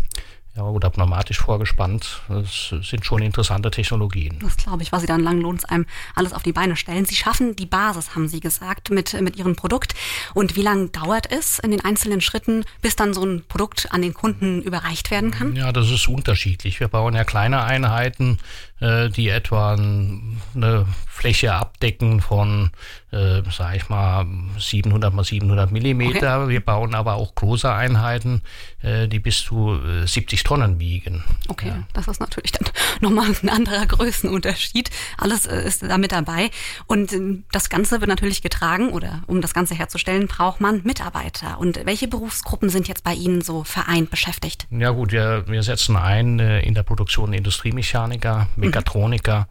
Ja, 0.57 0.65
oder 0.65 0.91
pneumatisch 0.91 1.39
vorgespannt. 1.39 2.23
Das 2.29 2.75
sind 2.83 3.05
schon 3.05 3.23
interessante 3.23 3.71
Technologien. 3.71 4.39
Das 4.41 4.57
glaube 4.57 4.83
ich, 4.83 4.91
was 4.91 5.03
Sie 5.03 5.07
dann 5.07 5.21
Langenlohnsheim 5.21 5.87
alles 6.17 6.33
auf 6.33 6.43
die 6.43 6.53
Beine 6.53 6.75
stellen. 6.75 7.05
Sie 7.05 7.15
schaffen 7.15 7.55
die 7.55 7.67
Basis, 7.67 8.17
haben 8.17 8.27
Sie 8.27 8.41
gesagt, 8.41 8.91
mit, 8.91 9.21
mit 9.21 9.37
Ihrem 9.37 9.55
Produkt. 9.55 9.95
Und 10.35 10.57
wie 10.57 10.63
lange 10.63 10.89
dauert 10.89 11.31
es 11.31 11.61
in 11.61 11.71
den 11.71 11.85
einzelnen 11.85 12.21
Schritten, 12.21 12.65
bis 12.83 12.97
dann 12.97 13.15
so 13.15 13.25
ein 13.25 13.45
Produkt 13.47 13.93
an 13.93 14.03
den 14.03 14.13
Kunden 14.13 14.61
überreicht 14.61 15.13
werden 15.13 15.31
kann? 15.31 15.55
Ja, 15.55 15.71
das 15.71 15.89
ist 15.89 16.09
unterschiedlich. 16.09 16.81
Wir 16.81 16.89
bauen 16.89 17.15
ja 17.15 17.23
kleine 17.23 17.63
Einheiten, 17.63 18.39
die 18.81 19.29
etwa 19.29 19.75
eine 19.75 20.87
Fläche 21.21 21.53
abdecken 21.53 22.23
von, 22.23 22.71
äh, 23.11 23.43
sag 23.51 23.77
ich 23.77 23.91
mal, 23.91 24.25
700 24.59 25.13
mal 25.13 25.23
700 25.23 25.71
Millimeter. 25.71 26.49
Wir 26.49 26.61
bauen 26.61 26.95
aber 26.95 27.17
auch 27.17 27.35
große 27.35 27.71
Einheiten, 27.71 28.41
äh, 28.83 29.07
die 29.07 29.19
bis 29.19 29.43
zu 29.43 29.75
äh, 29.75 30.07
70 30.07 30.43
Tonnen 30.45 30.81
wiegen. 30.81 31.23
Okay, 31.49 31.73
das 31.93 32.09
ist 32.09 32.21
natürlich 32.21 32.53
dann 32.53 32.67
nochmal 33.01 33.27
ein 33.43 33.49
anderer 33.51 33.85
Größenunterschied. 33.85 34.89
Alles 35.19 35.45
äh, 35.45 35.63
ist 35.63 35.83
da 35.83 35.99
mit 35.99 36.13
dabei. 36.13 36.51
Und 36.87 37.15
das 37.53 37.69
Ganze 37.69 38.01
wird 38.01 38.09
natürlich 38.09 38.41
getragen 38.41 38.89
oder 38.89 39.23
um 39.27 39.43
das 39.43 39.53
Ganze 39.53 39.75
herzustellen, 39.75 40.27
braucht 40.27 40.63
man 40.63 40.81
Mitarbeiter. 40.85 41.59
Und 41.59 41.85
welche 41.85 42.09
Berufsgruppen 42.09 42.71
sind 42.71 42.89
jetzt 42.89 43.05
bei 43.05 43.13
Ihnen 43.13 43.43
so 43.43 43.63
vereint 43.63 44.11
beschäftigt? 44.11 44.67
Ja 44.71 44.91
gut, 44.91 45.13
wir, 45.13 45.47
wir 45.49 45.63
setzen 45.63 45.97
ein 45.97 46.39
äh, 46.39 46.61
in 46.61 46.73
der 46.73 46.83
Produktion 46.83 47.35
Industriemechaniker, 47.35 48.49
Mechatroniker, 48.71 49.49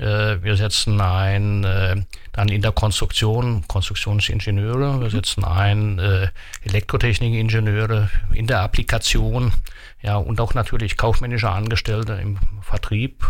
Äh, 0.00 0.42
wir 0.42 0.56
setzen 0.56 0.98
ein 1.00 1.62
äh, 1.62 1.96
dann 2.32 2.48
in 2.48 2.62
der 2.62 2.72
Konstruktion 2.72 3.64
Konstruktionsingenieure, 3.68 5.00
wir 5.00 5.10
setzen 5.10 5.44
ein 5.44 5.98
äh, 5.98 6.28
Elektrotechnikingenieure 6.64 8.08
in 8.32 8.46
der 8.46 8.60
Applikation, 8.60 9.52
ja 10.00 10.16
und 10.16 10.40
auch 10.40 10.54
natürlich 10.54 10.96
kaufmännische 10.96 11.50
Angestellte 11.50 12.14
im 12.14 12.38
Vertrieb 12.62 13.26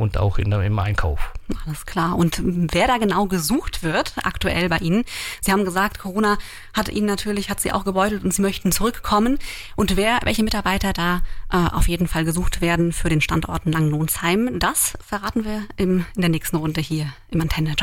und 0.00 0.18
auch 0.18 0.38
in 0.38 0.50
im 0.50 0.78
Einkauf. 0.78 1.32
Alles 1.64 1.86
klar. 1.86 2.16
Und 2.16 2.40
wer 2.42 2.86
da 2.86 2.98
genau 2.98 3.26
gesucht 3.26 3.82
wird, 3.82 4.14
aktuell 4.22 4.68
bei 4.68 4.78
Ihnen? 4.78 5.04
Sie 5.40 5.52
haben 5.52 5.64
gesagt, 5.64 5.98
Corona 5.98 6.38
hat 6.72 6.88
Ihnen 6.88 7.06
natürlich, 7.06 7.50
hat 7.50 7.60
Sie 7.60 7.72
auch 7.72 7.84
gebeutelt 7.84 8.24
und 8.24 8.34
Sie 8.34 8.42
möchten 8.42 8.72
zurückkommen. 8.72 9.38
Und 9.76 9.96
wer, 9.96 10.18
welche 10.24 10.42
Mitarbeiter 10.42 10.92
da 10.92 11.22
äh, 11.52 11.56
auf 11.56 11.88
jeden 11.88 12.08
Fall 12.08 12.24
gesucht 12.24 12.60
werden 12.60 12.92
für 12.92 13.08
den 13.08 13.20
Standort 13.20 13.64
Langenlohnsheim, 13.64 14.58
das 14.58 14.94
verraten 15.06 15.44
wir 15.44 15.64
im, 15.76 16.04
in 16.16 16.20
der 16.20 16.30
nächsten 16.30 16.56
Runde 16.56 16.80
hier 16.80 17.12
im 17.30 17.40
Antenne 17.40 17.74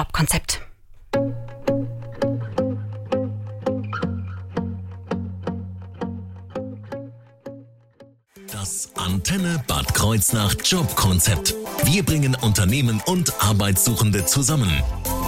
Das 8.67 8.89
Antenne 8.95 9.63
Bad 9.65 9.93
Kreuznach 9.93 10.53
Jobkonzept. 10.61 11.55
Wir 11.85 12.03
bringen 12.03 12.35
Unternehmen 12.35 13.01
und 13.05 13.31
Arbeitssuchende 13.41 14.25
zusammen. 14.25 14.69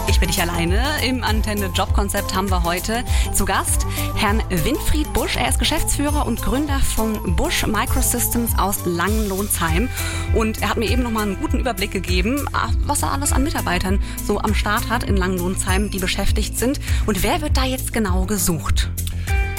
Ich 0.09 0.19
bin 0.19 0.27
nicht 0.27 0.41
alleine. 0.41 0.83
Im 1.07 1.23
Antenne 1.23 1.67
Jobkonzept 1.67 2.35
haben 2.35 2.49
wir 2.49 2.65
heute 2.65 3.05
zu 3.33 3.45
Gast 3.45 3.85
Herrn 4.17 4.43
Winfried 4.49 5.13
Busch. 5.13 5.37
Er 5.37 5.47
ist 5.47 5.57
Geschäftsführer 5.57 6.25
und 6.25 6.41
Gründer 6.41 6.79
von 6.79 7.37
Busch 7.37 7.65
Microsystems 7.65 8.59
aus 8.59 8.79
Langenlohnsheim. 8.83 9.87
Und 10.35 10.61
er 10.61 10.71
hat 10.71 10.77
mir 10.77 10.91
eben 10.91 11.03
noch 11.03 11.11
mal 11.11 11.23
einen 11.23 11.39
guten 11.39 11.59
Überblick 11.59 11.91
gegeben, 11.91 12.45
was 12.85 13.03
er 13.03 13.13
alles 13.13 13.31
an 13.31 13.43
Mitarbeitern 13.43 14.01
so 14.27 14.39
am 14.39 14.53
Start 14.53 14.89
hat 14.89 15.05
in 15.05 15.15
Langenlohnsheim, 15.15 15.89
die 15.91 15.99
beschäftigt 15.99 16.59
sind. 16.59 16.81
Und 17.05 17.23
wer 17.23 17.39
wird 17.39 17.55
da 17.55 17.63
jetzt 17.63 17.93
genau 17.93 18.25
gesucht? 18.25 18.89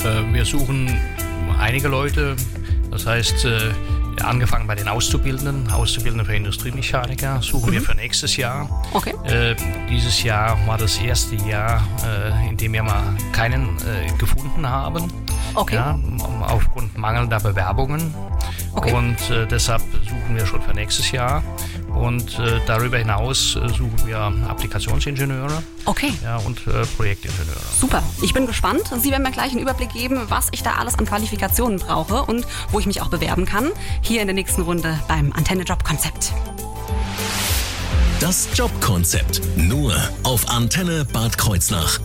Äh, 0.04 0.34
wir 0.34 0.44
suchen 0.44 1.00
einige 1.58 1.88
Leute, 1.88 2.36
das 2.90 3.06
heißt, 3.06 3.44
äh, 3.44 3.72
angefangen 4.22 4.66
bei 4.66 4.74
den 4.74 4.88
Auszubildenden, 4.88 5.70
Auszubildende 5.70 6.24
für 6.24 6.34
Industriemechaniker, 6.34 7.40
suchen 7.42 7.72
wir 7.72 7.80
für 7.80 7.94
nächstes 7.94 8.36
Jahr. 8.36 8.68
Okay. 8.92 9.14
Äh, 9.24 9.56
dieses 9.88 10.22
Jahr 10.22 10.58
war 10.66 10.78
das 10.78 10.98
erste 10.98 11.36
Jahr, 11.36 11.82
äh, 12.04 12.48
in 12.48 12.56
dem 12.56 12.72
wir 12.72 12.82
mal 12.82 13.02
keinen 13.32 13.76
äh, 13.78 14.12
gefunden 14.18 14.68
haben. 14.68 15.12
Okay. 15.54 15.76
Ja, 15.76 15.98
aufgrund 16.42 16.96
mangelnder 16.96 17.40
Bewerbungen. 17.40 18.14
Okay. 18.74 18.92
Und 18.92 19.16
äh, 19.30 19.46
deshalb 19.46 19.82
suchen 20.08 20.36
wir 20.36 20.46
schon 20.46 20.62
für 20.62 20.72
nächstes 20.72 21.10
Jahr. 21.10 21.42
Und 21.94 22.38
äh, 22.38 22.60
darüber 22.66 22.98
hinaus 22.98 23.56
äh, 23.56 23.68
suchen 23.68 23.98
wir 24.06 24.18
Applikationsingenieure 24.48 25.62
Okay. 25.86 26.12
ja, 26.22 26.36
und 26.38 26.58
äh, 26.66 26.86
Projektingenieure. 26.96 27.58
Super, 27.78 28.02
ich 28.22 28.32
bin 28.32 28.46
gespannt. 28.46 28.82
Sie 29.00 29.10
werden 29.10 29.22
mir 29.22 29.32
gleich 29.32 29.50
einen 29.52 29.60
Überblick 29.60 29.92
geben, 29.92 30.20
was 30.28 30.48
ich 30.52 30.62
da 30.62 30.74
alles 30.74 30.98
an 30.98 31.06
Qualifikationen 31.06 31.78
brauche 31.78 32.22
und 32.22 32.46
wo 32.70 32.78
ich 32.78 32.86
mich 32.86 33.02
auch 33.02 33.08
bewerben 33.08 33.44
kann. 33.44 33.70
Hier 34.02 34.20
in 34.20 34.28
der 34.28 34.34
nächsten 34.34 34.62
Runde 34.62 34.98
beim 35.08 35.32
Antenne 35.32 35.64
Job 35.64 35.82
Konzept. 35.84 36.32
Das 38.20 38.48
Jobkonzept. 38.54 39.40
Nur 39.56 39.94
auf 40.24 40.48
Antenne 40.48 41.06
Bad 41.06 41.38
Kreuznach. 41.38 41.98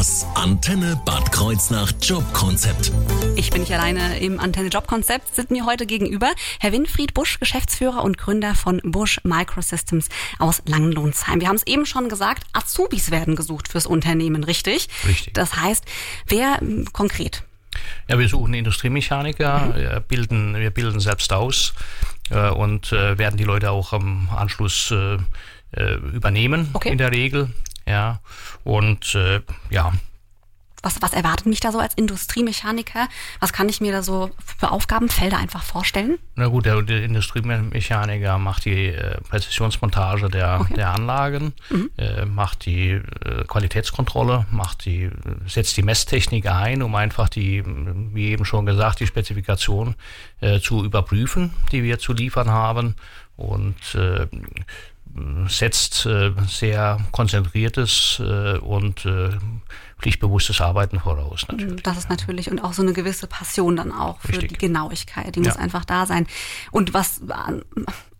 Das 0.00 0.26
Antenne 0.34 1.00
Bad 1.04 1.30
Kreuznach 1.30 1.92
Jobkonzept. 2.02 2.90
Ich 3.36 3.50
bin 3.50 3.60
nicht 3.60 3.72
alleine 3.72 4.18
im 4.18 4.40
Antenne 4.40 4.68
Job 4.68 4.86
Konzept, 4.86 5.34
sind 5.34 5.50
mir 5.50 5.66
heute 5.66 5.84
gegenüber 5.84 6.32
Herr 6.58 6.72
Winfried 6.72 7.12
Busch, 7.12 7.38
Geschäftsführer 7.38 8.02
und 8.02 8.16
Gründer 8.16 8.54
von 8.54 8.80
Busch 8.82 9.20
Microsystems 9.24 10.08
aus 10.38 10.62
Langenlohnsheim. 10.66 11.40
Wir 11.40 11.48
haben 11.48 11.56
es 11.56 11.66
eben 11.66 11.84
schon 11.86 12.08
gesagt, 12.08 12.44
Azubis 12.52 13.10
werden 13.10 13.36
gesucht 13.36 13.68
fürs 13.68 13.86
Unternehmen, 13.86 14.42
richtig? 14.42 14.88
Richtig. 15.06 15.34
Das 15.34 15.56
heißt, 15.56 15.84
wer 16.26 16.58
konkret? 16.92 17.42
Ja, 18.08 18.18
wir 18.18 18.28
suchen 18.28 18.54
Industriemechaniker, 18.54 19.74
wir, 19.76 20.00
bilden, 20.00 20.56
wir 20.56 20.70
bilden 20.70 21.00
selbst 21.00 21.32
aus 21.32 21.74
und 22.38 22.92
äh, 22.92 23.18
werden 23.18 23.36
die 23.36 23.44
Leute 23.44 23.70
auch 23.70 23.92
am 23.92 24.28
Anschluss 24.34 24.90
äh, 24.90 25.18
äh, 25.72 25.94
übernehmen 25.94 26.68
Okay. 26.72 26.90
in 26.90 26.98
der 26.98 27.10
Regel. 27.12 27.50
Ja, 27.86 28.20
und 28.64 29.14
äh, 29.14 29.40
ja, 29.70 29.92
Was, 30.82 31.02
was 31.02 31.12
erwartet 31.12 31.46
mich 31.46 31.60
da 31.60 31.72
so 31.72 31.78
als 31.78 31.94
Industriemechaniker? 31.94 33.08
Was 33.38 33.52
kann 33.52 33.68
ich 33.68 33.80
mir 33.80 33.92
da 33.92 34.02
so 34.02 34.30
für 34.58 34.70
Aufgabenfelder 34.70 35.38
einfach 35.38 35.62
vorstellen? 35.62 36.18
na 36.40 36.48
gut, 36.48 36.64
der, 36.64 36.80
der 36.80 37.04
Industriemechaniker 37.04 38.38
macht 38.38 38.64
die 38.64 38.86
äh, 38.86 39.20
Präzisionsmontage 39.28 40.30
der, 40.30 40.66
der 40.74 40.88
Anlagen, 40.94 41.52
äh, 41.98 42.24
macht 42.24 42.64
die 42.64 42.92
äh, 42.92 43.44
Qualitätskontrolle, 43.46 44.46
macht 44.50 44.86
die, 44.86 45.02
äh, 45.02 45.12
setzt 45.46 45.76
die 45.76 45.82
Messtechnik 45.82 46.46
ein, 46.46 46.82
um 46.82 46.94
einfach 46.94 47.28
die, 47.28 47.58
äh, 47.58 47.64
wie 48.14 48.30
eben 48.30 48.46
schon 48.46 48.64
gesagt, 48.64 49.00
die 49.00 49.06
Spezifikation 49.06 49.96
äh, 50.40 50.60
zu 50.60 50.82
überprüfen, 50.82 51.52
die 51.72 51.82
wir 51.82 51.98
zu 51.98 52.14
liefern 52.14 52.48
haben 52.48 52.96
und 53.36 53.76
setzt 55.48 56.06
sehr 56.46 56.98
konzentriertes 57.10 58.20
und 58.60 59.08
pflichtbewusstes 60.00 60.60
Arbeiten 60.60 60.98
voraus 61.00 61.46
natürlich. 61.48 61.82
Das 61.82 61.96
ist 61.98 62.08
natürlich 62.10 62.50
und 62.50 62.60
auch 62.62 62.72
so 62.72 62.82
eine 62.82 62.92
gewisse 62.92 63.26
Passion 63.26 63.76
dann 63.76 63.92
auch 63.92 64.20
für 64.20 64.28
Richtig. 64.32 64.48
die 64.50 64.58
Genauigkeit. 64.66 65.36
Die 65.36 65.40
muss 65.40 65.54
Ja. 65.54 65.60
einfach 65.60 65.84
da 65.84 66.06
sein. 66.06 66.26
Und 66.70 66.94
was, 66.94 67.20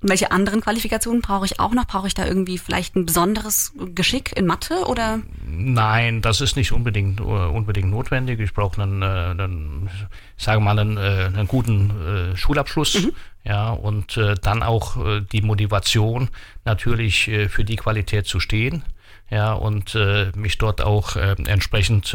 welche 0.03 0.31
anderen 0.31 0.61
Qualifikationen 0.61 1.21
brauche 1.23 1.45
ich 1.47 1.59
auch 1.61 1.73
noch? 1.73 1.87
Brauche 1.87 2.07
ich 2.07 2.15
da 2.15 2.27
irgendwie 2.27 2.59
vielleicht 2.59 2.97
ein 2.97 3.07
besonderes 3.07 3.73
Geschick 3.95 4.37
in 4.37 4.47
Mathe 4.47 4.85
oder? 4.87 5.21
Nein, 5.47 6.23
das 6.23 6.41
ist 6.41 6.57
nicht 6.57 6.73
unbedingt, 6.73 7.21
äh, 7.21 7.23
unbedingt 7.23 7.91
notwendig. 7.91 8.41
Ich 8.41 8.55
brauche 8.55 8.83
einen, 8.83 9.03
äh, 9.03 9.07
einen 9.07 9.91
sagen 10.37 10.63
wir 10.63 10.75
mal, 10.75 10.79
einen, 10.79 10.97
äh, 10.97 11.27
einen 11.27 11.49
guten 11.49 12.35
Schulabschluss. 12.37 13.09
Ja, 13.43 13.71
und 13.71 14.21
dann 14.43 14.63
auch 14.63 14.99
die 15.33 15.41
Motivation, 15.41 16.29
natürlich 16.67 17.31
für 17.49 17.65
die 17.65 17.77
Qualität 17.77 18.27
zu 18.27 18.39
stehen. 18.39 18.83
Ja, 19.31 19.53
und 19.53 19.95
äh, 19.95 20.33
mich 20.35 20.59
dort 20.59 20.83
auch 20.83 21.17
äh, 21.17 21.37
entsprechend 21.47 22.15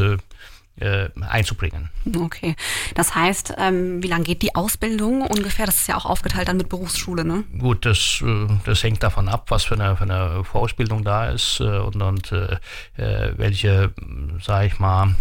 äh, 0.78 1.08
einzubringen. 1.22 1.90
Okay. 2.18 2.54
Das 2.96 3.16
heißt, 3.16 3.54
ähm, 3.58 4.04
wie 4.04 4.08
lange 4.08 4.26
geht 4.26 4.42
die 4.42 4.56
Ausbildung 4.56 5.22
ungefähr? 5.22 5.66
Das 5.66 5.80
ist 5.80 5.88
ja 5.88 5.96
auch 5.96 6.06
aufgeteilt 6.06 6.50
dann 6.50 6.58
mit 6.58 6.68
Berufsschule, 6.68 7.24
ne? 7.24 7.46
Gut, 7.58 7.86
das, 7.86 8.22
äh, 8.22 8.48
das 8.66 8.84
hängt 8.84 9.02
davon 9.02 9.30
ab, 9.30 9.46
was 9.48 9.64
für 9.64 9.76
eine, 9.76 9.96
für 9.96 10.04
eine 10.04 10.44
Vorausbildung 10.44 11.06
da 11.06 11.30
ist 11.30 11.62
äh, 11.62 11.78
und, 11.78 12.02
und 12.02 12.32
äh, 12.34 12.58
welche, 13.38 13.94
sage 14.42 14.68
ich 14.68 14.80
mal, 14.80 15.16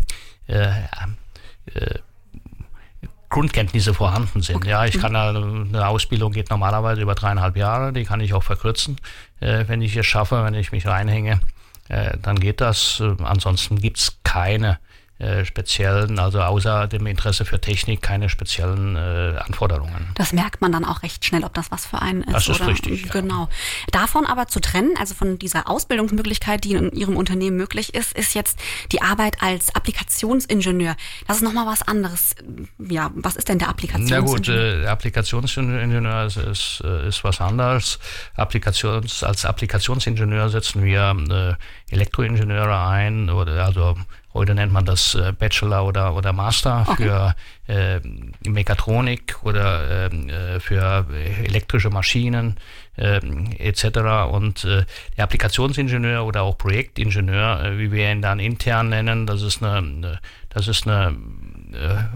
Grundkenntnisse 3.30 3.94
vorhanden 3.94 4.42
sind. 4.42 4.66
Ja, 4.66 4.84
ich 4.84 5.00
kann 5.00 5.16
eine 5.16 5.88
Ausbildung 5.88 6.32
geht 6.32 6.50
normalerweise 6.50 7.00
über 7.00 7.14
dreieinhalb 7.14 7.56
Jahre, 7.56 7.92
die 7.92 8.04
kann 8.04 8.20
ich 8.20 8.34
auch 8.34 8.42
verkürzen, 8.42 8.98
wenn 9.40 9.80
ich 9.80 9.96
es 9.96 10.04
schaffe, 10.04 10.44
wenn 10.44 10.52
ich 10.52 10.70
mich 10.70 10.86
reinhänge, 10.86 11.40
dann 11.88 12.38
geht 12.38 12.60
das. 12.60 13.00
Äh, 13.00 13.14
ansonsten 13.22 13.78
gibt's 13.78 14.18
keine 14.24 14.78
äh, 15.24 15.44
speziellen, 15.44 16.18
also 16.18 16.40
außer 16.42 16.86
dem 16.86 17.06
Interesse 17.06 17.44
für 17.44 17.60
Technik, 17.60 18.02
keine 18.02 18.28
speziellen 18.28 18.94
äh, 18.96 19.38
Anforderungen. 19.38 20.10
Das 20.14 20.32
merkt 20.32 20.60
man 20.60 20.70
dann 20.70 20.84
auch 20.84 21.02
recht 21.02 21.24
schnell, 21.24 21.44
ob 21.44 21.54
das 21.54 21.70
was 21.70 21.86
für 21.86 22.02
einen 22.02 22.22
ist. 22.22 22.34
Das 22.34 22.48
ist 22.48 22.60
oder? 22.60 22.68
richtig, 22.68 23.06
ja. 23.06 23.12
Genau. 23.12 23.48
Davon 23.90 24.26
aber 24.26 24.48
zu 24.48 24.60
trennen, 24.60 24.94
also 24.98 25.14
von 25.14 25.38
dieser 25.38 25.68
Ausbildungsmöglichkeit, 25.68 26.64
die 26.64 26.74
in 26.74 26.92
Ihrem 26.92 27.16
Unternehmen 27.16 27.56
möglich 27.56 27.94
ist, 27.94 28.12
ist 28.12 28.34
jetzt 28.34 28.58
die 28.92 29.02
Arbeit 29.02 29.42
als 29.42 29.74
Applikationsingenieur. 29.74 30.94
Das 31.26 31.38
ist 31.38 31.42
nochmal 31.42 31.66
was 31.66 31.82
anderes. 31.82 32.36
Ja, 32.78 33.10
was 33.14 33.36
ist 33.36 33.48
denn 33.48 33.58
der 33.58 33.68
Na 33.68 33.72
Applikationsingenieur? 33.72 34.36
gut, 34.36 34.48
äh, 34.48 34.86
Applikationsingenieur 34.86 36.26
ist, 36.26 36.36
ist, 36.36 36.82
äh, 36.84 37.08
ist 37.08 37.24
was 37.24 37.40
anderes. 37.40 37.98
Applikations, 38.36 39.22
als 39.22 39.44
Applikationsingenieur 39.44 40.50
setzen 40.50 40.84
wir 40.84 41.16
äh, 41.30 41.92
Elektroingenieure 41.92 42.86
ein 42.86 43.30
oder 43.30 43.64
also 43.64 43.96
heute 44.34 44.54
nennt 44.54 44.72
man 44.72 44.84
das 44.84 45.14
äh, 45.14 45.32
Bachelor 45.32 45.86
oder, 45.86 46.14
oder 46.14 46.32
Master 46.32 46.84
für 46.96 47.34
äh, 47.68 48.00
Mechatronik 48.46 49.36
oder 49.42 50.10
ähm, 50.12 50.28
äh, 50.28 50.60
für 50.60 51.06
elektrische 51.44 51.90
Maschinen 51.90 52.56
äh, 52.96 53.20
etc. 53.58 54.30
Und 54.30 54.64
äh, 54.64 54.84
der 55.16 55.24
Applikationsingenieur 55.24 56.24
oder 56.24 56.42
auch 56.42 56.58
Projektingenieur, 56.58 57.64
äh, 57.64 57.78
wie 57.78 57.92
wir 57.92 58.10
ihn 58.10 58.20
dann 58.20 58.40
intern 58.40 58.90
nennen, 58.90 59.26
das 59.26 59.42
ist 59.42 59.62
eine, 59.62 60.20
das 60.50 60.68
ist 60.68 60.86
eine 60.86 61.16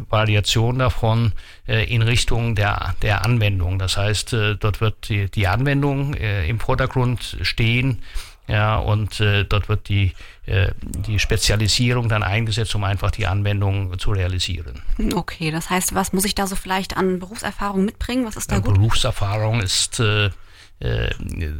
Variation 0.08 0.78
davon 0.78 1.32
äh, 1.66 1.92
in 1.92 2.02
Richtung 2.02 2.54
der, 2.54 2.94
der 3.02 3.24
Anwendung. 3.24 3.78
Das 3.78 3.96
heißt, 3.96 4.32
äh, 4.32 4.56
dort 4.56 4.80
wird 4.80 5.08
die, 5.08 5.30
die 5.30 5.46
Anwendung 5.46 6.14
äh, 6.14 6.48
im 6.48 6.60
Vordergrund 6.60 7.38
stehen. 7.42 8.02
Ja, 8.48 8.78
und 8.78 9.20
äh, 9.20 9.44
dort 9.44 9.68
wird 9.68 9.90
die, 9.90 10.12
äh, 10.46 10.70
die 10.80 11.18
Spezialisierung 11.18 12.08
dann 12.08 12.22
eingesetzt, 12.22 12.74
um 12.74 12.82
einfach 12.82 13.10
die 13.10 13.26
Anwendung 13.26 13.98
zu 13.98 14.10
realisieren. 14.10 14.82
Okay, 15.14 15.50
das 15.50 15.68
heißt, 15.68 15.94
was 15.94 16.14
muss 16.14 16.24
ich 16.24 16.34
da 16.34 16.46
so 16.46 16.56
vielleicht 16.56 16.96
an 16.96 17.18
Berufserfahrung 17.18 17.84
mitbringen? 17.84 18.24
Was 18.24 18.36
ist 18.36 18.50
da 18.50 18.56
Ja, 18.56 18.62
gut? 18.62 18.74
Berufserfahrung 18.74 19.60
ist, 19.60 20.00
äh, 20.00 20.30
äh, 20.80 21.10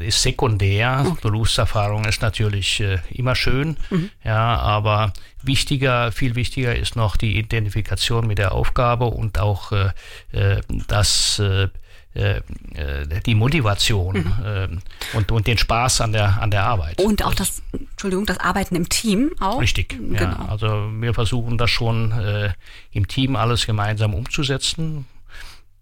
ist 0.01 0.23
sekundär. 0.23 1.15
Berufserfahrung 1.21 2.07
ist 2.07 2.23
natürlich 2.23 2.81
äh, 2.81 2.99
immer 3.11 3.35
schön, 3.35 3.77
ja, 4.25 4.57
aber 4.57 5.13
wichtiger, 5.43 6.11
viel 6.13 6.37
wichtiger 6.37 6.75
ist 6.75 6.97
noch 6.97 7.17
die 7.17 7.37
Identifikation 7.39 8.27
mit 8.27 8.39
der 8.39 8.53
Aufgabe 8.53 9.07
und 9.07 9.39
auch 9.39 9.73
äh, 9.73 9.91
äh, 10.33 10.61
das 10.87 11.39
äh, 11.39 11.69
die 13.27 13.35
Motivation 13.35 14.17
äh, 14.45 14.69
und, 15.17 15.33
und 15.33 15.47
den 15.47 15.59
Spaß 15.59 16.01
an 16.01 16.13
der, 16.13 16.41
an 16.41 16.51
der 16.51 16.65
Arbeit. 16.65 17.01
Und 17.01 17.25
auch 17.25 17.35
das, 17.35 17.63
Entschuldigung, 17.73 18.27
das 18.27 18.39
Arbeiten 18.39 18.77
im 18.77 18.89
Team 18.89 19.31
auch? 19.41 19.61
Richtig, 19.61 19.93
ja. 19.93 20.19
Genau. 20.19 20.47
Also 20.49 20.91
wir 20.93 21.15
versuchen 21.15 21.59
das 21.59 21.71
schon 21.71 22.13
äh, 22.13 22.53
im 22.93 23.09
Team 23.09 23.37
alles 23.37 23.67
gemeinsam 23.67 24.15
umzusetzen. 24.15 25.07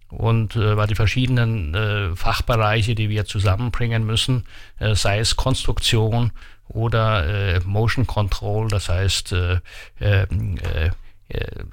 Und 0.09 0.55
äh, 0.55 0.77
weil 0.77 0.87
die 0.87 0.95
verschiedenen 0.95 1.75
äh, 1.75 2.15
Fachbereiche, 2.15 2.95
die 2.95 3.09
wir 3.09 3.25
zusammenbringen 3.25 4.05
müssen, 4.05 4.45
äh, 4.79 4.95
sei 4.95 5.19
es 5.19 5.35
Konstruktion 5.35 6.31
oder 6.69 7.55
äh, 7.55 7.59
Motion 7.65 8.07
Control, 8.07 8.69
das 8.69 8.87
heißt 8.89 9.33
äh, 9.33 9.59
äh, 9.99 10.23
äh, 10.23 10.85
äh, 10.85 10.91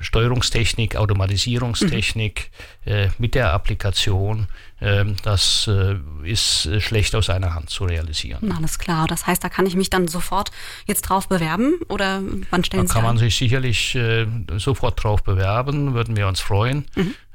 Steuerungstechnik, 0.01 0.97
Automatisierungstechnik 0.97 2.51
äh, 2.85 3.09
mit 3.19 3.35
der 3.35 3.53
Applikation, 3.53 4.49
äh, 4.81 5.05
das 5.23 5.69
äh, 5.69 5.97
ist 6.25 6.67
äh, 6.67 6.81
schlecht 6.81 7.15
aus 7.15 7.31
einer 7.31 7.55
Hand 7.55 7.71
zu 7.71 7.85
realisieren. 7.85 8.51
Alles 8.53 8.79
klar. 8.79 9.07
Das 9.07 9.27
heißt, 9.27 9.45
da 9.45 9.49
kann 9.49 9.67
ich 9.67 9.77
mich 9.77 9.91
dann 9.91 10.09
sofort 10.09 10.51
jetzt 10.87 11.03
drauf 11.03 11.29
bewerben 11.29 11.75
oder 11.89 12.21
wann 12.51 12.65
stellen 12.65 12.85
Da 12.85 12.89
Sie 12.89 12.95
kann 12.95 13.03
man 13.05 13.13
an? 13.13 13.19
sich 13.19 13.37
sicherlich 13.37 13.95
äh, 13.95 14.27
sofort 14.57 15.03
drauf 15.03 15.23
bewerben, 15.23 15.95
würden 15.95 16.17
wir 16.17 16.27
uns 16.27 16.41
freuen. 16.41 16.87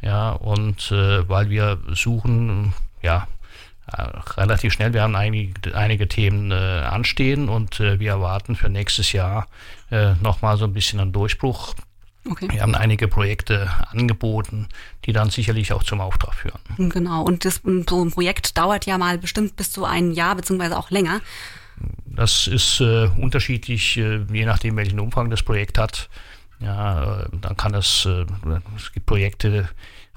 Ja, 0.02 0.32
und 0.32 0.92
äh, 0.92 1.28
weil 1.30 1.50
wir 1.50 1.80
suchen, 1.94 2.74
ja, 3.02 3.28
äh, 3.88 4.02
relativ 4.38 4.74
schnell, 4.74 4.94
wir 4.94 5.02
haben 5.02 5.16
einige, 5.16 5.76
einige 5.76 6.08
Themen 6.08 6.52
äh, 6.52 6.56
anstehen 6.56 7.50
und 7.50 7.80
äh, 7.80 8.00
wir 8.00 8.12
erwarten 8.12 8.56
für 8.56 8.70
nächstes 8.70 9.12
Jahr 9.14 9.48
äh, 9.90 10.14
nochmal 10.22 10.58
so 10.58 10.66
ein 10.66 10.74
bisschen 10.74 11.00
einen 11.00 11.12
Durchbruch. 11.14 11.74
Okay. 12.28 12.48
Wir 12.52 12.62
haben 12.62 12.76
einige 12.76 13.08
Projekte 13.08 13.70
angeboten, 13.92 14.68
die 15.06 15.14
dann 15.14 15.30
sicherlich 15.30 15.72
auch 15.74 15.84
zum 15.84 16.02
Auftrag 16.02 16.36
führen. 16.36 16.60
Genau. 16.78 17.24
Und 17.24 17.46
das, 17.46 17.62
so 17.64 18.04
ein 18.04 18.12
Projekt 18.12 18.58
dauert 18.58 18.86
ja 18.86 18.98
mal 18.98 19.18
bestimmt 19.18 19.56
bis 19.56 19.72
zu 19.72 19.86
ein 19.86 20.12
Jahr 20.12 20.36
beziehungsweise 20.36 20.78
auch 20.78 20.92
länger. 20.92 21.22
Das 22.06 22.48
ist 22.48 22.82
äh, 22.82 23.10
unterschiedlich, 23.18 23.98
äh, 23.98 24.26
je 24.32 24.46
nachdem, 24.46 24.76
welchen 24.76 25.00
Umfang 25.00 25.30
das 25.30 25.44
Projekt 25.44 25.78
hat. 25.78 26.10
Ja, 26.60 27.22
äh, 27.22 27.26
dann 27.40 27.56
kann 27.56 27.74
es, 27.74 28.06
äh, 28.06 28.26
es 28.76 28.92
gibt 28.92 29.06
Projekte 29.06 29.70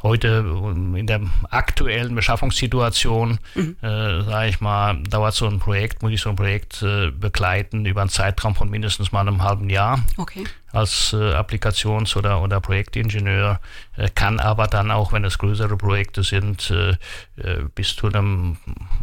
heute 0.02 0.44
ähm, 0.44 0.96
in 0.96 1.06
der 1.06 1.20
aktuellen 1.50 2.14
Beschaffungssituation, 2.14 3.38
äh, 3.54 3.72
sage 3.82 4.48
ich 4.48 4.60
mal, 4.60 5.00
dauert 5.04 5.34
so 5.34 5.46
ein 5.46 5.60
Projekt, 5.60 6.02
muss 6.02 6.12
ich 6.12 6.20
so 6.20 6.30
ein 6.30 6.36
Projekt 6.36 6.82
äh, 6.82 7.10
begleiten 7.10 7.86
über 7.86 8.00
einen 8.00 8.10
Zeitraum 8.10 8.54
von 8.54 8.68
mindestens 8.68 9.12
mal 9.12 9.20
einem 9.20 9.42
halben 9.42 9.70
Jahr 9.70 10.02
Okay. 10.16 10.44
Als 10.72 11.12
äh, 11.12 11.34
Applikations- 11.34 12.16
oder, 12.16 12.42
oder 12.42 12.60
Projektingenieur, 12.60 13.60
äh, 13.96 14.08
kann 14.14 14.40
aber 14.40 14.66
dann 14.66 14.90
auch, 14.90 15.12
wenn 15.12 15.24
es 15.24 15.38
größere 15.38 15.76
Projekte 15.76 16.22
sind, 16.22 16.70
äh, 16.70 16.90
äh, 17.36 17.64
bis 17.74 17.94
zu 17.94 18.06
einem 18.06 18.56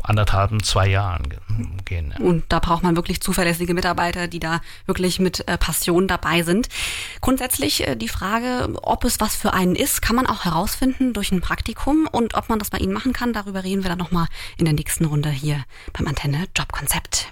anderthalben, 0.03 0.63
zwei 0.63 0.87
Jahren 0.87 1.29
ge 1.29 1.39
gehen. 1.85 2.13
Ja. 2.17 2.25
Und 2.25 2.45
da 2.49 2.59
braucht 2.59 2.83
man 2.83 2.95
wirklich 2.95 3.21
zuverlässige 3.21 3.73
Mitarbeiter, 3.73 4.27
die 4.27 4.39
da 4.39 4.61
wirklich 4.85 5.19
mit 5.19 5.47
äh, 5.47 5.57
Passion 5.57 6.07
dabei 6.07 6.43
sind. 6.43 6.69
Grundsätzlich 7.21 7.87
äh, 7.87 7.95
die 7.95 8.07
Frage, 8.07 8.69
ob 8.81 9.03
es 9.03 9.19
was 9.19 9.35
für 9.35 9.53
einen 9.53 9.75
ist, 9.75 10.01
kann 10.01 10.15
man 10.15 10.25
auch 10.25 10.45
herausfinden 10.45 11.13
durch 11.13 11.31
ein 11.31 11.41
Praktikum 11.41 12.07
und 12.11 12.33
ob 12.35 12.49
man 12.49 12.59
das 12.59 12.69
bei 12.69 12.79
Ihnen 12.79 12.93
machen 12.93 13.13
kann, 13.13 13.33
darüber 13.33 13.63
reden 13.63 13.83
wir 13.83 13.89
dann 13.89 13.99
nochmal 13.99 14.27
in 14.57 14.65
der 14.65 14.73
nächsten 14.73 15.05
Runde 15.05 15.29
hier 15.29 15.63
beim 15.93 16.07
Antenne 16.07 16.45
Jobkonzept. 16.55 17.31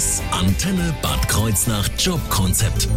Das 0.00 0.22
Antenne 0.30 0.94
Bad 1.02 1.28
Kreuznach 1.28 1.86
Jobkonzept. 1.98 2.88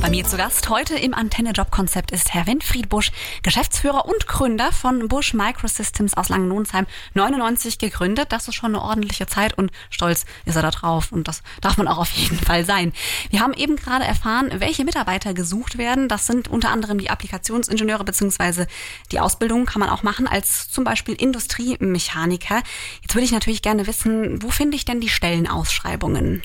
Bei 0.00 0.10
mir 0.10 0.24
zu 0.24 0.36
Gast 0.36 0.68
heute 0.68 0.94
im 0.94 1.12
Antenne 1.12 1.50
Job 1.50 1.72
Konzept 1.72 2.12
ist 2.12 2.32
Herr 2.32 2.46
Winfried 2.46 2.88
Busch, 2.88 3.10
Geschäftsführer 3.42 4.06
und 4.06 4.28
Gründer 4.28 4.70
von 4.70 5.08
Busch 5.08 5.34
Microsystems 5.34 6.14
aus 6.14 6.28
Langenlohnsheim, 6.28 6.86
99 7.14 7.78
gegründet. 7.78 8.30
Das 8.30 8.46
ist 8.46 8.54
schon 8.54 8.76
eine 8.76 8.82
ordentliche 8.82 9.26
Zeit 9.26 9.58
und 9.58 9.72
stolz 9.90 10.24
ist 10.44 10.54
er 10.54 10.62
da 10.62 10.70
drauf 10.70 11.10
und 11.10 11.26
das 11.26 11.42
darf 11.60 11.76
man 11.78 11.88
auch 11.88 11.98
auf 11.98 12.12
jeden 12.12 12.38
Fall 12.38 12.64
sein. 12.64 12.92
Wir 13.30 13.40
haben 13.40 13.54
eben 13.54 13.74
gerade 13.74 14.04
erfahren, 14.04 14.50
welche 14.58 14.84
Mitarbeiter 14.84 15.34
gesucht 15.34 15.78
werden. 15.78 16.08
Das 16.08 16.26
sind 16.26 16.46
unter 16.46 16.70
anderem 16.70 16.98
die 16.98 17.10
Applikationsingenieure 17.10 18.04
beziehungsweise 18.04 18.68
die 19.10 19.18
Ausbildung 19.18 19.66
kann 19.66 19.80
man 19.80 19.90
auch 19.90 20.04
machen 20.04 20.28
als 20.28 20.70
zum 20.70 20.84
Beispiel 20.84 21.14
Industriemechaniker. 21.14 22.62
Jetzt 23.02 23.14
würde 23.14 23.24
ich 23.24 23.32
natürlich 23.32 23.62
gerne 23.62 23.88
wissen, 23.88 24.42
wo 24.42 24.50
finde 24.50 24.76
ich 24.76 24.84
denn 24.84 25.00
die 25.00 25.08
Stellenausschreibungen? 25.08 26.42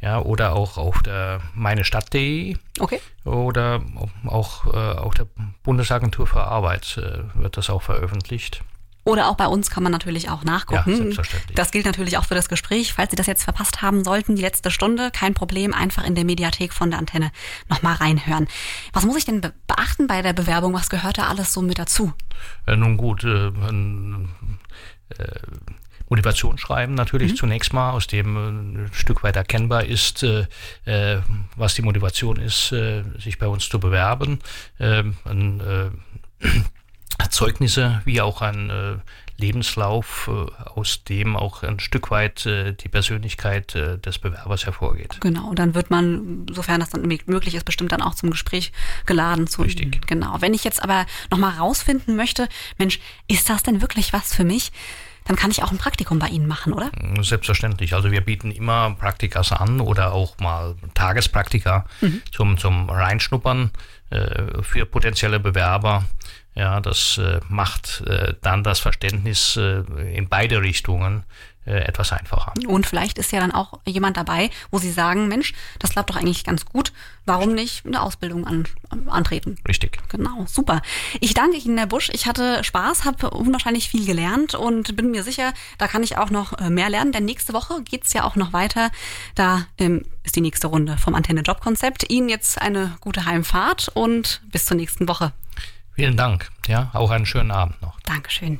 ja, 0.00 0.20
oder 0.20 0.52
auch 0.52 0.78
auf 0.78 1.02
der 1.02 1.40
meinestadt.de 1.54 2.56
Okay. 2.78 3.00
oder 3.24 3.82
auch 4.26 4.72
äh, 4.72 4.76
auf 4.76 5.14
der 5.14 5.26
Bundesagentur 5.64 6.28
für 6.28 6.44
Arbeit 6.44 6.98
äh, 6.98 7.24
wird 7.34 7.56
das 7.56 7.68
auch 7.68 7.82
veröffentlicht. 7.82 8.62
Oder 9.10 9.28
auch 9.28 9.36
bei 9.36 9.46
uns 9.46 9.70
kann 9.70 9.82
man 9.82 9.92
natürlich 9.92 10.30
auch 10.30 10.44
nachgucken. 10.44 10.90
Ja, 10.90 10.96
selbstverständlich. 10.96 11.56
Das 11.56 11.70
gilt 11.70 11.86
natürlich 11.86 12.16
auch 12.18 12.24
für 12.24 12.34
das 12.34 12.48
Gespräch. 12.48 12.92
Falls 12.92 13.10
Sie 13.10 13.16
das 13.16 13.26
jetzt 13.26 13.44
verpasst 13.44 13.82
haben 13.82 14.04
sollten, 14.04 14.36
die 14.36 14.42
letzte 14.42 14.70
Stunde, 14.70 15.10
kein 15.10 15.34
Problem, 15.34 15.74
einfach 15.74 16.04
in 16.04 16.14
der 16.14 16.24
Mediathek 16.24 16.72
von 16.72 16.90
der 16.90 16.98
Antenne 16.98 17.32
nochmal 17.68 17.94
reinhören. 17.94 18.48
Was 18.92 19.04
muss 19.04 19.16
ich 19.16 19.24
denn 19.24 19.40
be 19.40 19.52
beachten 19.66 20.06
bei 20.06 20.22
der 20.22 20.32
Bewerbung? 20.32 20.74
Was 20.74 20.90
gehört 20.90 21.18
da 21.18 21.28
alles 21.28 21.52
so 21.52 21.62
mit 21.62 21.78
dazu? 21.78 22.12
Äh, 22.66 22.76
nun 22.76 22.96
gut, 22.96 23.24
äh, 23.24 23.48
ein 23.48 24.28
äh, 25.18 25.24
Motivationsschreiben 26.10 26.94
natürlich 26.94 27.36
zunächst 27.36 27.72
mal, 27.72 27.92
aus 27.92 28.06
dem 28.08 28.36
äh, 28.36 28.48
ein 28.48 28.90
Stück 28.92 29.22
weit 29.22 29.36
erkennbar 29.36 29.84
ist, 29.84 30.22
äh, 30.22 30.46
äh, 30.84 31.20
was 31.56 31.74
die 31.74 31.82
Motivation 31.82 32.36
ist, 32.36 32.72
äh, 32.72 33.04
sich 33.18 33.38
bei 33.38 33.46
uns 33.46 33.68
zu 33.68 33.78
bewerben. 33.78 34.40
Ähm, 34.80 35.16
ein, 35.24 35.60
äh, 35.60 36.48
Zeugnisse 37.30 38.02
wie 38.04 38.20
auch 38.20 38.42
ein 38.42 38.70
äh, 38.70 38.96
Lebenslauf, 39.40 40.30
äh, 40.30 40.68
aus 40.70 41.02
dem 41.04 41.36
auch 41.36 41.62
ein 41.62 41.80
Stück 41.80 42.10
weit 42.10 42.46
äh, 42.46 42.74
die 42.74 42.88
Persönlichkeit 42.88 43.74
äh, 43.74 43.98
des 43.98 44.18
Bewerbers 44.18 44.66
hervorgeht. 44.66 45.16
Genau, 45.20 45.48
und 45.48 45.58
dann 45.58 45.74
wird 45.74 45.90
man, 45.90 46.46
sofern 46.52 46.80
das 46.80 46.90
dann 46.90 47.02
möglich 47.02 47.54
ist, 47.54 47.64
bestimmt 47.64 47.92
dann 47.92 48.02
auch 48.02 48.14
zum 48.14 48.30
Gespräch 48.30 48.72
geladen. 49.06 49.46
Zu, 49.46 49.62
Richtig. 49.62 50.06
Genau. 50.06 50.36
Wenn 50.40 50.54
ich 50.54 50.62
jetzt 50.62 50.82
aber 50.82 51.06
nochmal 51.30 51.56
rausfinden 51.56 52.14
möchte, 52.14 52.48
Mensch, 52.78 53.00
ist 53.26 53.48
das 53.48 53.62
denn 53.62 53.80
wirklich 53.80 54.12
was 54.12 54.34
für 54.34 54.44
mich? 54.44 54.70
Dann 55.24 55.36
kann 55.36 55.50
ich 55.50 55.62
auch 55.62 55.70
ein 55.70 55.78
Praktikum 55.78 56.18
bei 56.18 56.28
Ihnen 56.28 56.46
machen, 56.46 56.72
oder? 56.72 56.90
Selbstverständlich. 57.20 57.94
Also 57.94 58.10
wir 58.10 58.20
bieten 58.22 58.50
immer 58.50 58.94
Praktikas 58.94 59.52
an 59.52 59.80
oder 59.80 60.12
auch 60.12 60.38
mal 60.38 60.74
Tagespraktika 60.94 61.86
zum, 62.32 62.58
zum 62.58 62.88
Reinschnuppern 62.88 63.70
äh, 64.10 64.62
für 64.62 64.86
potenzielle 64.86 65.38
Bewerber. 65.38 66.04
Ja, 66.54 66.80
das 66.80 67.18
äh, 67.18 67.40
macht 67.48 68.02
äh, 68.06 68.34
dann 68.42 68.64
das 68.64 68.80
Verständnis 68.80 69.56
äh, 69.56 69.82
in 70.14 70.28
beide 70.28 70.62
Richtungen 70.62 71.24
äh, 71.66 71.84
etwas 71.84 72.12
einfacher. 72.12 72.54
Und 72.66 72.86
vielleicht 72.86 73.18
ist 73.18 73.32
ja 73.32 73.40
dann 73.40 73.52
auch 73.52 73.80
jemand 73.86 74.16
dabei, 74.16 74.50
wo 74.70 74.78
Sie 74.78 74.90
sagen, 74.90 75.28
Mensch, 75.28 75.54
das 75.78 75.90
klappt 75.90 76.10
doch 76.10 76.16
eigentlich 76.16 76.42
ganz 76.42 76.64
gut. 76.64 76.92
Warum 77.26 77.54
nicht 77.54 77.86
eine 77.86 78.02
Ausbildung 78.02 78.46
an, 78.46 78.66
antreten? 79.06 79.56
Richtig. 79.68 79.98
Genau, 80.08 80.46
super. 80.46 80.82
Ich 81.20 81.34
danke 81.34 81.58
Ihnen, 81.58 81.78
Herr 81.78 81.86
Busch. 81.86 82.10
Ich 82.12 82.26
hatte 82.26 82.64
Spaß, 82.64 83.04
habe 83.04 83.30
unwahrscheinlich 83.30 83.88
viel 83.88 84.04
gelernt 84.04 84.54
und 84.54 84.96
bin 84.96 85.10
mir 85.10 85.22
sicher, 85.22 85.52
da 85.78 85.86
kann 85.86 86.02
ich 86.02 86.16
auch 86.16 86.30
noch 86.30 86.58
äh, 86.58 86.70
mehr 86.70 86.90
lernen, 86.90 87.12
denn 87.12 87.24
nächste 87.26 87.52
Woche 87.52 87.82
geht's 87.82 88.12
ja 88.14 88.24
auch 88.24 88.36
noch 88.36 88.52
weiter. 88.52 88.90
Da 89.34 89.66
ähm, 89.78 90.04
ist 90.24 90.36
die 90.36 90.40
nächste 90.40 90.66
Runde 90.66 90.96
vom 90.98 91.14
Antenne 91.14 91.42
Job 91.42 91.60
Konzept. 91.60 92.10
Ihnen 92.10 92.28
jetzt 92.28 92.60
eine 92.60 92.96
gute 93.00 93.26
Heimfahrt 93.26 93.90
und 93.94 94.40
bis 94.50 94.66
zur 94.66 94.76
nächsten 94.76 95.06
Woche. 95.06 95.32
Vielen 96.00 96.16
Dank. 96.16 96.48
Ja, 96.66 96.88
auch 96.94 97.10
einen 97.10 97.26
schönen 97.26 97.50
Abend 97.50 97.82
noch. 97.82 98.00
Dankeschön. 98.00 98.58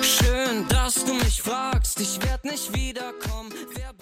Schön, 0.00 0.68
dass 0.68 1.04
du 1.04 1.14
mich 1.14 1.42
fragst. 1.42 2.00
Ich 2.00 2.22
werd 2.22 2.44
nicht 2.44 2.72
wiederkommen. 2.72 3.50
Wer 3.74 3.92